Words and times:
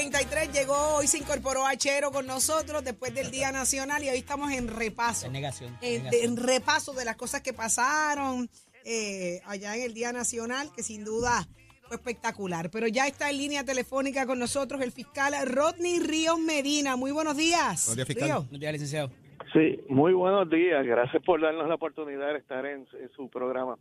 93 0.00 0.50
llegó, 0.50 0.96
hoy 0.96 1.06
se 1.06 1.18
incorporó 1.18 1.66
a 1.66 1.76
Chero 1.76 2.10
con 2.10 2.26
nosotros 2.26 2.82
después 2.82 3.14
del 3.14 3.30
Día 3.30 3.52
Nacional 3.52 4.02
y 4.02 4.08
hoy 4.08 4.16
estamos 4.16 4.50
en 4.50 4.66
repaso. 4.68 5.26
En 5.26 5.32
negación. 5.32 5.76
En, 5.82 6.00
eh, 6.00 6.04
negación. 6.04 6.24
en 6.24 6.36
repaso 6.38 6.94
de 6.94 7.04
las 7.04 7.16
cosas 7.16 7.42
que 7.42 7.52
pasaron 7.52 8.48
eh, 8.86 9.42
allá 9.44 9.76
en 9.76 9.82
el 9.82 9.92
Día 9.92 10.10
Nacional, 10.10 10.70
que 10.74 10.82
sin 10.82 11.04
duda 11.04 11.46
fue 11.82 11.98
espectacular. 11.98 12.70
Pero 12.70 12.88
ya 12.88 13.06
está 13.06 13.28
en 13.28 13.36
línea 13.36 13.62
telefónica 13.62 14.24
con 14.24 14.38
nosotros 14.38 14.80
el 14.80 14.90
fiscal 14.90 15.34
Rodney 15.46 16.00
Ríos 16.00 16.38
Medina. 16.38 16.96
Muy 16.96 17.10
buenos 17.10 17.36
días. 17.36 17.84
Buenos 17.88 17.96
días, 17.96 18.08
fiscal. 18.08 18.28
Buenos 18.44 18.58
días, 18.58 18.72
licenciado. 18.72 19.10
Sí, 19.52 19.80
muy 19.90 20.14
buenos 20.14 20.48
días. 20.48 20.82
Gracias 20.86 21.22
por 21.22 21.42
darnos 21.42 21.68
la 21.68 21.74
oportunidad 21.74 22.32
de 22.32 22.38
estar 22.38 22.64
en, 22.64 22.86
en 22.98 23.10
su 23.14 23.28
programa. 23.28 23.76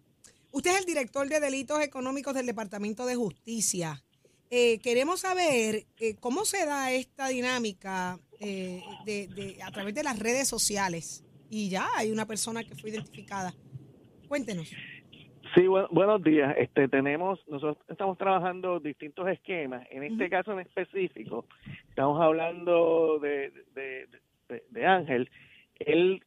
Usted 0.51 0.71
es 0.71 0.79
el 0.79 0.85
director 0.85 1.29
de 1.29 1.39
Delitos 1.39 1.79
Económicos 1.79 2.33
del 2.33 2.45
Departamento 2.45 3.05
de 3.05 3.15
Justicia. 3.15 4.03
Eh, 4.51 4.79
queremos 4.79 5.19
saber 5.21 5.83
eh, 5.99 6.15
cómo 6.19 6.43
se 6.45 6.65
da 6.65 6.91
esta 6.91 7.27
dinámica 7.27 8.17
eh, 8.39 8.81
de, 9.05 9.27
de- 9.27 9.61
a 9.63 9.71
través 9.71 9.93
de 9.93 10.03
las 10.03 10.17
redes 10.17 10.47
sociales. 10.47 11.23
Y 11.51 11.69
ya 11.69 11.87
hay 11.95 12.11
una 12.11 12.25
persona 12.25 12.63
que 12.63 12.75
fue 12.75 12.89
identificada. 12.89 13.53
Cuéntenos. 14.27 14.69
Sí, 15.55 15.61
bu- 15.61 15.87
buenos 15.91 16.23
días. 16.23 16.55
Este, 16.57 16.87
tenemos, 16.87 17.39
nosotros 17.47 17.77
estamos 17.87 18.17
trabajando 18.17 18.79
distintos 18.79 19.27
esquemas. 19.27 19.85
En 19.91 20.03
este 20.03 20.29
caso 20.29 20.53
en 20.53 20.59
específico, 20.59 21.45
estamos 21.89 22.19
hablando 22.21 23.19
de, 23.19 23.51
de, 23.75 24.07
de- 24.47 24.63
de 24.69 24.85
Ángel. 24.85 25.29
Él 25.79 26.23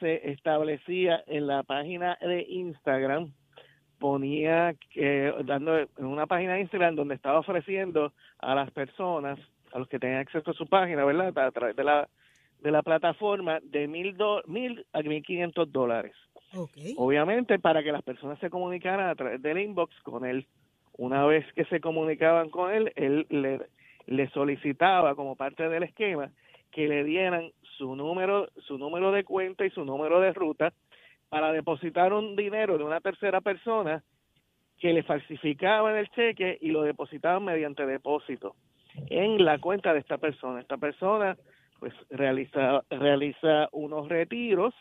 se 0.00 0.30
establecía 0.30 1.22
en 1.26 1.46
la 1.46 1.62
página 1.62 2.18
de 2.20 2.42
Instagram, 2.48 3.32
ponía 3.98 4.74
que, 4.90 5.32
dando 5.44 5.78
en 5.78 5.88
una 6.04 6.26
página 6.26 6.54
de 6.54 6.60
Instagram 6.60 6.94
donde 6.96 7.14
estaba 7.14 7.38
ofreciendo 7.38 8.12
a 8.38 8.54
las 8.54 8.70
personas, 8.70 9.38
a 9.72 9.78
los 9.78 9.88
que 9.88 9.98
tenían 9.98 10.20
acceso 10.20 10.50
a 10.50 10.54
su 10.54 10.66
página, 10.66 11.04
¿verdad? 11.04 11.36
A 11.38 11.50
través 11.50 11.76
de 11.76 11.84
la 11.84 12.08
de 12.60 12.70
la 12.70 12.82
plataforma 12.82 13.58
de 13.62 13.86
mil, 13.86 14.16
do- 14.16 14.42
mil 14.46 14.86
a 14.94 15.02
mil 15.02 15.22
quinientos 15.22 15.70
dólares. 15.70 16.14
Ok. 16.56 16.70
Obviamente 16.96 17.58
para 17.58 17.82
que 17.82 17.92
las 17.92 18.02
personas 18.02 18.38
se 18.38 18.48
comunicaran 18.48 19.08
a 19.10 19.14
través 19.14 19.42
del 19.42 19.58
inbox 19.58 19.94
con 20.02 20.24
él. 20.24 20.46
Una 20.96 21.26
vez 21.26 21.44
que 21.54 21.64
se 21.66 21.80
comunicaban 21.80 22.48
con 22.48 22.72
él, 22.72 22.90
él 22.96 23.26
le, 23.28 23.60
le 24.06 24.30
solicitaba 24.30 25.14
como 25.14 25.36
parte 25.36 25.68
del 25.68 25.82
esquema 25.82 26.30
que 26.70 26.88
le 26.88 27.04
dieran 27.04 27.50
su 27.76 27.96
número, 27.96 28.48
su 28.66 28.78
número 28.78 29.12
de 29.12 29.24
cuenta 29.24 29.66
y 29.66 29.70
su 29.70 29.84
número 29.84 30.20
de 30.20 30.32
ruta 30.32 30.72
para 31.34 31.50
depositar 31.50 32.12
un 32.12 32.36
dinero 32.36 32.78
de 32.78 32.84
una 32.84 33.00
tercera 33.00 33.40
persona 33.40 34.04
que 34.78 34.92
le 34.92 35.02
falsificaban 35.02 35.96
el 35.96 36.08
cheque 36.10 36.58
y 36.60 36.68
lo 36.70 36.82
depositaban 36.82 37.44
mediante 37.44 37.84
depósito 37.86 38.54
en 39.10 39.44
la 39.44 39.58
cuenta 39.58 39.92
de 39.92 39.98
esta 39.98 40.16
persona. 40.18 40.60
Esta 40.60 40.76
persona 40.76 41.36
pues 41.80 41.92
realiza 42.08 42.84
realiza 42.88 43.68
unos 43.72 44.08
retiros 44.08 44.72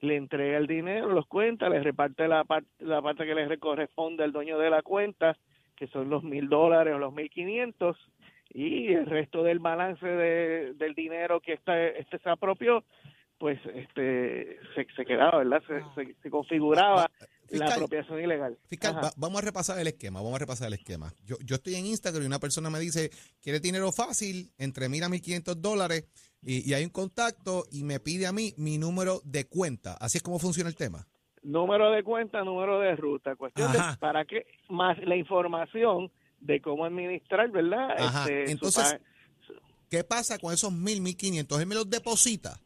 le 0.00 0.16
entrega 0.16 0.58
el 0.58 0.66
dinero, 0.66 1.08
los 1.08 1.26
cuenta, 1.28 1.70
le 1.70 1.82
reparte 1.82 2.28
la, 2.28 2.44
par- 2.44 2.64
la 2.80 3.00
parte 3.00 3.24
que 3.24 3.34
le 3.34 3.58
corresponde 3.58 4.22
al 4.22 4.32
dueño 4.32 4.58
de 4.58 4.68
la 4.68 4.82
cuenta, 4.82 5.34
que 5.76 5.86
son 5.86 6.10
los 6.10 6.22
mil 6.22 6.50
dólares 6.50 6.92
o 6.94 6.98
los 6.98 7.14
mil 7.14 7.30
quinientos, 7.30 7.96
y 8.52 8.92
el 8.92 9.06
resto 9.06 9.42
del 9.42 9.60
balance 9.60 10.06
de, 10.06 10.74
del 10.74 10.94
dinero 10.94 11.40
que 11.40 11.54
este, 11.54 11.98
este 11.98 12.18
se 12.18 12.28
apropió, 12.28 12.84
pues 13.38 13.58
este 13.74 14.58
se, 14.74 14.86
se 14.96 15.04
quedaba, 15.04 15.38
¿verdad? 15.38 15.62
Se, 15.66 16.04
se, 16.04 16.14
se 16.22 16.30
configuraba 16.30 17.04
Ah, 17.04 17.10
ah, 17.20 17.26
fiscal. 17.48 17.68
la 17.68 17.74
apropiación 17.74 18.22
ilegal. 18.22 18.58
Fiscal, 18.68 18.96
va- 18.96 19.12
vamos 19.16 19.42
a 19.42 19.44
repasar 19.44 19.78
el 19.78 19.86
esquema, 19.86 20.20
vamos 20.20 20.36
a 20.36 20.38
repasar 20.38 20.68
el 20.68 20.74
esquema. 20.74 21.12
Yo, 21.24 21.36
yo 21.44 21.56
estoy 21.56 21.74
en 21.74 21.86
Instagram 21.86 22.22
y 22.22 22.26
una 22.26 22.38
persona 22.38 22.70
me 22.70 22.78
dice, 22.80 23.10
quiere 23.42 23.60
dinero 23.60 23.92
fácil, 23.92 24.50
entre 24.58 24.88
mil 24.88 25.02
a 25.04 25.08
mil 25.08 25.20
quinientos 25.20 25.60
dólares, 25.60 26.04
y, 26.42 26.68
y 26.68 26.74
hay 26.74 26.84
un 26.84 26.90
contacto 26.90 27.64
y 27.70 27.84
me 27.84 28.00
pide 28.00 28.26
a 28.26 28.32
mí 28.32 28.54
mi 28.56 28.78
número 28.78 29.20
de 29.24 29.46
cuenta. 29.46 29.94
Así 29.94 30.18
es 30.18 30.22
como 30.22 30.38
funciona 30.38 30.68
el 30.68 30.76
tema. 30.76 31.06
número 31.42 31.90
de 31.90 32.02
cuenta, 32.02 32.42
número 32.44 32.78
de 32.80 32.96
ruta, 32.96 33.34
cuestión 33.36 33.70
de 33.72 33.78
para 34.00 34.24
qué 34.24 34.46
más 34.70 34.96
la 35.04 35.16
información 35.16 36.10
de 36.40 36.60
cómo 36.60 36.84
administrar, 36.84 37.50
¿verdad? 37.50 37.90
Ajá. 37.98 38.22
Este, 38.22 38.50
Entonces, 38.50 38.96
¿Qué 39.90 40.02
pasa 40.02 40.38
con 40.38 40.52
esos 40.52 40.72
mil, 40.72 41.00
mil 41.00 41.16
quinientos? 41.16 41.60
Él 41.60 41.66
me 41.66 41.74
los 41.74 41.88
deposita. 41.88 42.58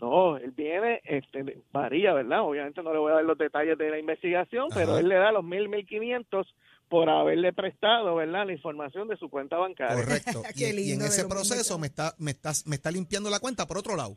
No, 0.00 0.36
él 0.36 0.52
viene, 0.52 1.00
este, 1.04 1.58
varía, 1.72 2.14
¿verdad? 2.14 2.42
Obviamente 2.42 2.82
no 2.82 2.92
le 2.92 2.98
voy 2.98 3.12
a 3.12 3.16
dar 3.16 3.24
los 3.24 3.36
detalles 3.36 3.76
de 3.76 3.90
la 3.90 3.98
investigación, 3.98 4.68
pero 4.72 4.98
él 4.98 5.08
le 5.08 5.16
da 5.16 5.32
los 5.32 5.44
mil, 5.44 5.68
mil 5.68 5.86
quinientos 5.86 6.46
por 6.88 7.10
haberle 7.10 7.52
prestado, 7.52 8.14
¿verdad? 8.14 8.46
La 8.46 8.52
información 8.52 9.08
de 9.08 9.16
su 9.16 9.28
cuenta 9.28 9.56
bancaria. 9.56 9.96
Correcto. 9.96 10.42
y, 10.54 10.64
y 10.64 10.92
en 10.92 11.02
ese 11.02 11.26
proceso 11.26 11.78
me 11.78 11.88
está, 11.88 12.14
me, 12.18 12.30
está, 12.30 12.52
me 12.66 12.76
está 12.76 12.90
limpiando 12.90 13.28
la 13.28 13.40
cuenta 13.40 13.66
por 13.66 13.78
otro 13.78 13.96
lado. 13.96 14.16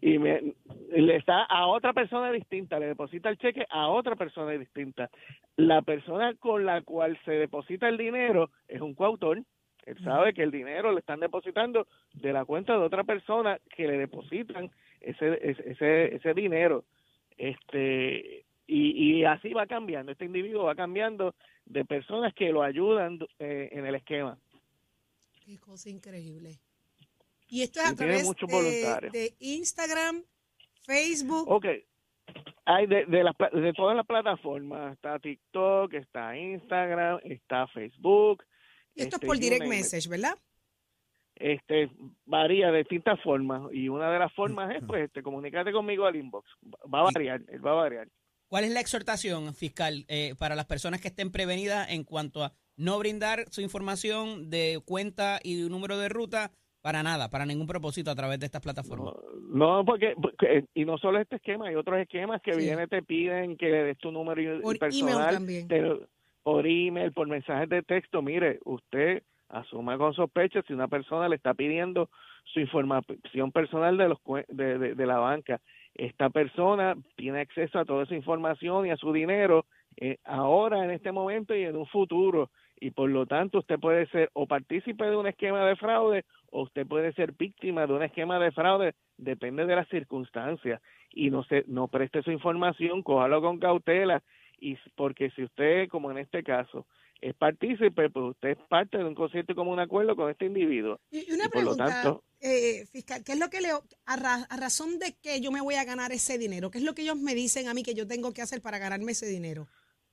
Y 0.00 0.18
me, 0.18 0.54
le 0.90 1.16
está 1.16 1.44
a 1.44 1.66
otra 1.66 1.92
persona 1.92 2.30
distinta, 2.30 2.78
le 2.78 2.88
deposita 2.88 3.30
el 3.30 3.38
cheque 3.38 3.64
a 3.70 3.88
otra 3.88 4.16
persona 4.16 4.52
distinta. 4.52 5.10
La 5.56 5.82
persona 5.82 6.34
con 6.34 6.66
la 6.66 6.82
cual 6.82 7.18
se 7.24 7.32
deposita 7.32 7.88
el 7.88 7.96
dinero 7.96 8.50
es 8.68 8.80
un 8.80 8.94
coautor. 8.94 9.42
Él 9.86 10.02
sabe 10.02 10.32
que 10.32 10.42
el 10.42 10.50
dinero 10.50 10.92
le 10.92 11.00
están 11.00 11.20
depositando 11.20 11.86
de 12.14 12.32
la 12.32 12.44
cuenta 12.44 12.72
de 12.72 12.84
otra 12.84 13.04
persona 13.04 13.58
que 13.74 13.86
le 13.86 13.98
depositan 13.98 14.70
ese 15.00 15.38
ese 15.42 16.16
ese, 16.16 16.34
dinero. 16.34 16.84
Este 17.36 18.44
y, 18.66 19.18
y 19.18 19.24
así 19.24 19.52
va 19.52 19.66
cambiando. 19.66 20.12
Este 20.12 20.24
individuo 20.24 20.64
va 20.64 20.74
cambiando 20.74 21.34
de 21.66 21.84
personas 21.84 22.32
que 22.34 22.50
lo 22.50 22.62
ayudan 22.62 23.18
eh, 23.38 23.68
en 23.72 23.86
el 23.86 23.94
esquema. 23.94 24.38
Qué 25.44 25.58
cosa 25.58 25.90
increíble. 25.90 26.58
Y 27.48 27.62
esto 27.62 27.80
es 27.80 27.90
Y 27.90 27.92
a 27.92 27.96
través 27.96 28.30
de, 28.30 29.10
de 29.12 29.34
Instagram, 29.40 30.22
Facebook. 30.86 31.48
Ok. 31.48 31.66
Hay 32.64 32.86
de, 32.86 33.04
de, 33.04 33.60
de 33.60 33.72
todas 33.74 33.94
las 33.94 34.06
plataformas. 34.06 34.94
Está 34.94 35.18
TikTok, 35.18 35.92
está 35.92 36.36
Instagram, 36.36 37.20
está 37.24 37.66
Facebook. 37.68 38.42
Y 38.94 39.02
esto 39.02 39.16
este, 39.16 39.26
es 39.26 39.28
por 39.28 39.36
you 39.36 39.42
direct 39.42 39.66
message, 39.66 40.08
¿verdad? 40.08 40.34
Este, 41.36 41.90
varía 42.26 42.70
de 42.70 42.78
distintas 42.78 43.20
formas. 43.22 43.62
Y 43.72 43.88
una 43.88 44.10
de 44.12 44.18
las 44.18 44.32
formas 44.34 44.74
es, 44.76 44.82
pues, 44.86 45.04
este, 45.04 45.22
comunícate 45.22 45.72
conmigo 45.72 46.06
al 46.06 46.16
inbox. 46.16 46.48
Va 46.92 47.00
a 47.00 47.10
variar, 47.12 47.42
él 47.48 47.64
va 47.66 47.72
a 47.72 47.74
variar. 47.74 48.08
¿Cuál 48.48 48.64
es 48.64 48.70
la 48.70 48.80
exhortación 48.80 49.52
fiscal 49.54 50.04
eh, 50.08 50.34
para 50.38 50.54
las 50.54 50.66
personas 50.66 51.00
que 51.00 51.08
estén 51.08 51.32
prevenidas 51.32 51.90
en 51.90 52.04
cuanto 52.04 52.44
a 52.44 52.52
no 52.76 52.98
brindar 52.98 53.46
su 53.50 53.62
información 53.62 54.48
de 54.50 54.80
cuenta 54.84 55.40
y 55.42 55.68
número 55.68 55.98
de 55.98 56.08
ruta 56.08 56.52
para 56.80 57.02
nada, 57.02 57.30
para 57.30 57.46
ningún 57.46 57.66
propósito 57.66 58.10
a 58.10 58.14
través 58.14 58.38
de 58.38 58.46
estas 58.46 58.60
plataformas? 58.60 59.14
No, 59.48 59.78
no, 59.78 59.84
porque, 59.84 60.12
porque- 60.20 60.66
y 60.74 60.84
no 60.84 60.98
solo 60.98 61.18
este 61.18 61.36
esquema, 61.36 61.68
hay 61.68 61.74
otros 61.74 61.98
esquemas 61.98 62.40
que 62.42 62.52
Sí. 62.52 62.60
vienen, 62.60 62.88
te 62.88 63.02
piden 63.02 63.56
que 63.56 63.66
le 63.70 63.82
des 63.84 63.98
tu 63.98 64.12
número 64.12 64.40
y- 64.58 64.60
Por 64.60 64.78
personal, 64.78 65.14
email 65.14 65.34
también. 65.34 65.68
te- 65.68 66.06
por 66.44 66.66
email, 66.68 67.12
por 67.12 67.26
mensajes 67.26 67.68
de 67.68 67.82
texto. 67.82 68.22
Mire, 68.22 68.60
usted 68.64 69.24
asuma 69.48 69.98
con 69.98 70.14
sospecha 70.14 70.62
si 70.62 70.72
una 70.74 70.88
persona 70.88 71.28
le 71.28 71.36
está 71.36 71.54
pidiendo 71.54 72.08
su 72.44 72.60
información 72.60 73.50
personal 73.52 73.96
de 73.96 74.08
los 74.10 74.18
de, 74.48 74.78
de- 74.78 74.94
de 74.94 75.06
la 75.06 75.18
banca. 75.18 75.60
Esta 75.94 76.30
persona 76.30 76.94
tiene 77.16 77.40
acceso 77.40 77.78
a 77.78 77.84
toda 77.84 78.04
esa 78.04 78.14
información 78.14 78.86
y 78.86 78.90
a 78.90 78.96
su 78.96 79.12
dinero 79.12 79.64
eh, 79.96 80.18
ahora, 80.24 80.84
en 80.84 80.90
este 80.90 81.12
momento 81.12 81.54
y 81.56 81.64
en 81.64 81.76
un 81.76 81.86
futuro. 81.86 82.50
Y 82.80 82.90
por 82.90 83.08
lo 83.08 83.26
tanto, 83.26 83.60
usted 83.60 83.78
puede 83.78 84.06
ser 84.08 84.28
o 84.34 84.46
partícipe 84.46 85.04
de 85.06 85.16
un 85.16 85.26
esquema 85.28 85.64
de 85.64 85.76
fraude 85.76 86.24
o 86.50 86.62
usted 86.62 86.86
puede 86.86 87.12
ser 87.14 87.32
víctima 87.32 87.86
de 87.86 87.92
un 87.94 88.02
esquema 88.02 88.38
de 88.40 88.50
fraude, 88.52 88.94
depende 89.16 89.64
de 89.66 89.76
las 89.76 89.88
circunstancias. 89.88 90.82
Y 91.10 91.30
no 91.30 91.44
se, 91.44 91.64
no 91.68 91.86
preste 91.88 92.22
su 92.22 92.32
información, 92.32 93.02
cójalo 93.02 93.40
con 93.40 93.58
cautela. 93.60 94.22
Y 94.64 94.78
porque 94.96 95.30
si 95.32 95.44
usted, 95.44 95.88
como 95.88 96.10
en 96.10 96.16
este 96.18 96.42
caso, 96.42 96.86
es 97.20 97.34
partícipe, 97.34 98.08
pues 98.08 98.30
usted 98.30 98.50
es 98.50 98.58
parte 98.68 98.96
de 98.96 99.04
un 99.04 99.14
concierto 99.14 99.52
y 99.52 99.54
como 99.54 99.70
un 99.72 99.78
acuerdo 99.78 100.16
con 100.16 100.30
este 100.30 100.46
individuo. 100.46 100.98
Y 101.10 101.30
una 101.32 101.44
Y 101.44 101.48
por 101.50 101.64
lo 101.64 101.76
tanto- 101.76 102.24
eh, 102.40 102.86
fiscal, 102.86 103.22
¿qué 103.24 103.32
es 103.32 103.38
lo 103.38 103.50
que 103.50 103.60
le, 103.60 103.68
a, 104.06 104.16
ra- 104.16 104.46
a 104.48 104.56
razón 104.56 104.98
de 104.98 105.14
que 105.22 105.40
yo 105.42 105.50
me 105.52 105.60
voy 105.60 105.74
a 105.74 105.84
ganar 105.84 106.12
ese 106.12 106.38
dinero? 106.38 106.70
¿Qué 106.70 106.78
es 106.78 106.84
lo 106.84 106.94
que 106.94 107.02
ellos 107.02 107.16
me 107.18 107.34
dicen 107.34 107.68
a 107.68 107.74
mí 107.74 107.82
que 107.82 107.94
yo 107.94 108.06
tengo 108.06 108.32
que 108.32 108.40
hacer 108.42 108.62
para 108.62 108.78
ganarme 108.78 109.12
ese 109.12 109.26
dinero? 109.26 109.66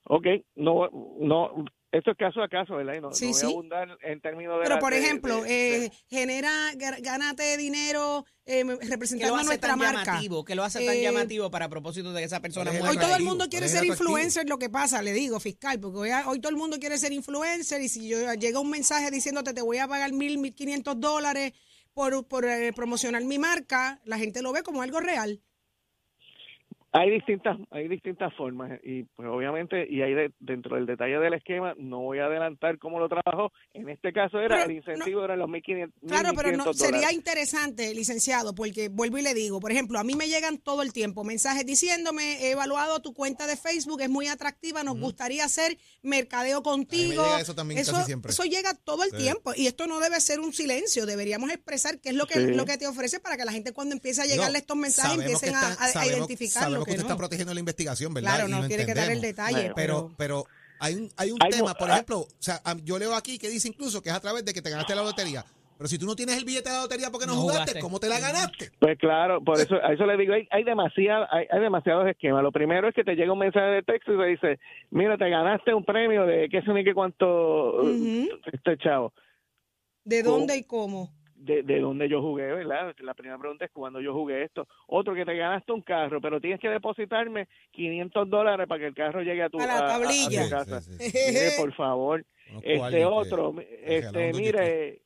Ok, 0.06 0.25
no, 0.56 0.89
no, 1.19 1.65
esto 1.92 2.12
es 2.12 2.18
caso 2.18 2.42
a 2.42 2.48
caso, 2.48 2.76
¿verdad? 2.76 2.94
Y 2.96 3.02
no, 3.02 3.12
Sí, 3.14 3.26
no 3.26 3.32
voy 3.32 3.40
sí. 3.40 3.46
a 3.46 3.50
abundar 3.50 3.98
en 4.02 4.22
términos 4.22 4.58
de... 4.60 4.64
Pero, 4.64 4.80
por 4.80 4.94
ejemplo, 4.94 5.42
de- 5.42 5.50
de- 5.50 5.86
eh, 5.86 5.92
genera, 6.10 6.52
gánate 7.02 7.58
dinero 7.58 8.26
eh, 8.46 8.64
representando 8.90 9.36
a 9.36 9.44
nuestra 9.44 9.76
marca. 9.76 10.04
llamativo, 10.06 10.46
que 10.46 10.56
lo 10.56 10.64
hace 10.64 10.86
tan 10.86 10.96
Eh, 10.96 11.02
llamatiativo 11.02 11.52
para 11.52 11.68
propósito 11.70 12.14
de 12.14 12.20
que 12.22 12.26
esa 12.26 12.40
persona 12.40 12.72
¿cuál 12.72 12.78
es 12.78 12.84
el 12.84 12.90
Hoy 12.90 12.98
todo 12.98 13.16
el 13.16 13.24
mundo 13.24 13.38
¿Cuál 13.40 13.50
quiere 13.50 13.68
ser 13.68 13.84
influencer, 13.86 14.48
lo 14.50 14.58
que 14.58 14.70
pasa, 14.70 15.02
le 15.02 15.14
digo, 15.14 15.40
fiscal, 15.40 15.80
porque 15.80 15.98
hoy, 16.00 16.10
hoy 16.28 16.40
todo 16.40 16.50
el 16.50 16.58
mundo 16.58 16.78
quiere 16.80 16.98
ser 16.98 17.12
influencer 17.12 17.82
y 17.82 17.90
si 17.90 18.08
yo 18.08 18.34
llega 18.36 18.60
un 18.60 18.70
mensaje 18.70 19.12
diciéndote 19.12 19.54
te 19.54 19.62
voy 19.62 19.78
a 19.80 19.88
pagar 19.88 20.14
mil, 20.14 20.38
mil 20.38 20.56
quinientos 20.56 21.00
dólares 21.00 21.54
por, 21.94 22.26
por 22.28 22.46
eh, 22.46 22.72
promocionar 22.74 23.24
mi 23.26 23.38
marca, 23.38 24.00
la 24.06 24.18
gente 24.18 24.42
lo 24.42 24.54
ve 24.54 24.64
como 24.64 24.82
algo 24.82 25.00
real. 25.02 25.42
Hay 26.94 27.10
distintas, 27.10 27.58
hay 27.70 27.88
distintas 27.88 28.34
formas 28.36 28.78
y 28.84 29.04
pues 29.16 29.26
obviamente, 29.30 29.88
y 29.90 30.02
hay 30.02 30.14
de- 30.14 30.32
dentro 30.42 30.76
del 30.76 30.86
detalle 30.86 31.20
del 31.20 31.34
esquema, 31.36 31.74
no 31.78 32.00
voy 32.02 32.20
a 32.20 32.26
adelantar 32.26 32.78
cómo 32.80 33.00
lo 33.00 33.08
trabajó. 33.08 33.54
En 33.74 33.88
este 33.88 34.12
caso 34.12 34.40
era, 34.42 34.58
Pero 34.58 34.70
el 34.72 34.76
incentivo 34.78 35.24
eran 35.24 35.40
los 35.40 35.48
1.500 35.50 35.94
Claro, 36.06 36.34
pero 36.36 36.52
no, 36.52 36.66
1.500 36.66 36.74
sería 36.78 36.96
dólares. 36.98 37.16
interesante, 37.16 37.94
licenciado, 37.96 38.54
porque 38.54 38.90
vuelvo 38.90 39.18
y 39.18 39.22
le 39.22 39.34
digo, 39.34 39.62
por 39.62 39.72
ejemplo, 39.72 40.00
a 40.00 40.04
mí 40.04 40.16
me 40.16 40.28
llegan 40.28 40.58
todo 40.58 40.82
el 40.82 40.92
tiempo 40.92 41.24
mensajes 41.24 41.66
diciéndome, 41.66 42.42
he 42.46 42.52
evaluado 42.52 43.02
tu 43.02 43.14
cuenta 43.14 43.48
de 43.48 43.56
Facebook, 43.56 44.02
es 44.02 44.10
muy 44.10 44.28
atractiva, 44.28 44.84
nos 44.84 45.00
gustaría 45.00 45.46
hacer 45.46 45.78
mercadeo 46.02 46.62
contigo. 46.62 47.24
llega 47.24 47.40
eso 47.40 47.56
también 47.56 47.80
casi 47.86 48.04
siempre. 48.04 48.32
eso 48.32 48.44
llega 48.44 48.74
todo 48.74 49.06
el 49.06 49.12
Sí. 49.12 49.18
tiempo 49.18 49.54
y 49.56 49.68
esto 49.68 49.88
no 49.88 50.02
debe 50.02 50.20
ser 50.20 50.42
un 50.42 50.52
silencio, 50.52 51.06
deberíamos 51.06 51.52
expresar 51.52 52.00
qué 52.02 52.10
es 52.10 52.16
lo 52.16 52.28
que, 52.28 52.34
Sí. 52.34 52.54
lo 52.54 52.66
que 52.66 52.78
te 52.78 52.86
ofrece 52.88 53.22
para 53.22 53.38
que 53.38 53.46
la 53.46 53.54
gente 53.54 53.72
cuando 53.72 53.96
empiece 53.96 54.22
a 54.22 54.26
llegarle 54.26 54.58
estos 54.58 54.76
mensajes 54.76 55.18
empiecen 55.20 55.56
a, 55.56 55.68
a- 55.68 55.72
a 55.72 55.88
sabemos- 55.88 56.18
identificar 56.18 56.81
sabemos 56.83 56.86
que 56.86 56.92
que 56.92 56.92
usted 56.98 57.04
no. 57.04 57.07
está 57.13 57.18
protegiendo 57.18 57.54
la 57.54 57.60
investigación, 57.60 58.13
¿verdad? 58.13 58.30
Claro, 58.36 58.48
Y 58.50 58.51
no 58.51 58.62
lo 58.62 58.68
tiene 58.68 58.86
que 58.86 58.94
dar 58.94 59.12
el 59.12 59.22
detalle, 59.22 59.72
Pero, 59.75 60.12
pero 60.18 60.45
hay 60.80 60.95
un, 60.95 61.10
hay 61.18 61.31
un 61.31 61.38
Hay 61.42 61.51
tema, 61.51 61.74
por 61.75 61.89
ejemplo, 61.89 62.19
o 62.19 62.28
sea, 62.39 62.60
yo 62.83 62.98
leo 63.00 63.13
aquí 63.16 63.38
que 63.38 63.50
dice 63.50 63.68
incluso 63.68 64.01
que 64.01 64.10
es 64.10 64.16
a 64.16 64.19
través 64.19 64.44
de 64.45 64.54
que 64.54 64.62
te 64.62 64.69
ganaste 64.69 64.95
la 64.95 65.04
lotería. 65.04 65.45
Pero 65.78 65.88
si 65.89 65.98
tú 65.98 66.06
no 66.06 66.16
tienes 66.16 66.38
el 66.38 66.45
billete 66.45 66.69
de 66.69 66.75
la 66.75 66.81
lotería 66.83 67.10
porque 67.10 67.25
no, 67.25 67.33
No 67.33 67.42
jugaste, 67.42 67.62
jugaste. 67.62 67.80
¿cómo 67.80 68.00
te 68.00 68.07
la 68.07 68.19
ganaste? 68.19 68.69
Pues 68.80 69.00
claro, 69.00 69.44
por 69.44 69.60
eso, 69.60 69.75
a 69.83 69.92
eso 69.94 70.06
le 70.06 70.16
digo, 70.16 70.31
hay, 70.33 70.48
hay, 70.51 70.63
demasiada, 70.63 71.28
hay, 71.31 71.48
hay 71.51 71.60
demasiados 71.60 72.07
esquemas. 72.07 72.44
Lo 72.44 72.51
primero 72.51 72.88
es 72.88 72.94
que 72.94 73.04
te 73.04 73.16
llega 73.16 73.33
un 73.33 73.39
mensaje 73.39 73.66
de 73.66 73.81
texto 73.81 74.13
y 74.13 74.18
te 74.19 74.25
dice, 74.25 74.60
mira, 74.92 75.18
te 75.18 75.28
ganaste 75.28 75.74
un 75.74 75.83
premio 75.83 76.28
de 76.28 76.50
qué 76.51 76.62
sé 76.62 76.72
ni 76.72 76.83
qué 76.83 76.94
cuánto 76.94 77.81
Ujú. 77.81 78.28
este 78.54 78.78
chavo. 78.78 79.12
¿De 80.04 80.24
¿Cómo? 80.24 80.38
dónde 80.38 80.57
y 80.57 80.63
cómo? 80.66 81.12
De, 81.42 81.64
de 81.64 81.80
dónde 81.80 82.08
yo 82.08 82.22
jugué, 82.22 82.46
¿verdad? 82.54 82.96
La 83.00 83.14
primera 83.14 83.38
pregunta 83.38 83.66
es 83.66 83.72
cuándo 83.72 84.00
yo 84.00 84.14
jugué 84.14 84.44
esto. 84.44 84.68
Otro, 84.88 85.14
que 85.14 85.26
te 85.26 85.36
ganaste 85.36 85.72
un 85.72 85.82
carro, 85.82 86.22
pero 86.22 86.40
tienes 86.40 86.60
que 86.60 86.70
depositarme 86.70 87.48
500 87.72 88.30
dólares 88.30 88.68
para 88.68 88.80
que 88.80 88.88
el 88.88 88.94
carro 88.96 89.22
llegue 89.22 89.44
a 89.44 89.50
tu, 89.50 89.60
A 89.60 89.66
la 89.66 89.88
tablilla. 89.88 90.44
tu 90.44 90.50
casa. 90.50 90.82
Sí, 90.82 90.94
sí, 90.98 91.10
sí. 91.10 91.32
Mire, 91.34 91.50
por 91.58 91.74
favor. 91.74 92.26
Este 92.64 93.06
otro, 93.06 93.56
que 93.56 93.98
este, 93.98 94.34
mire, 94.34 95.02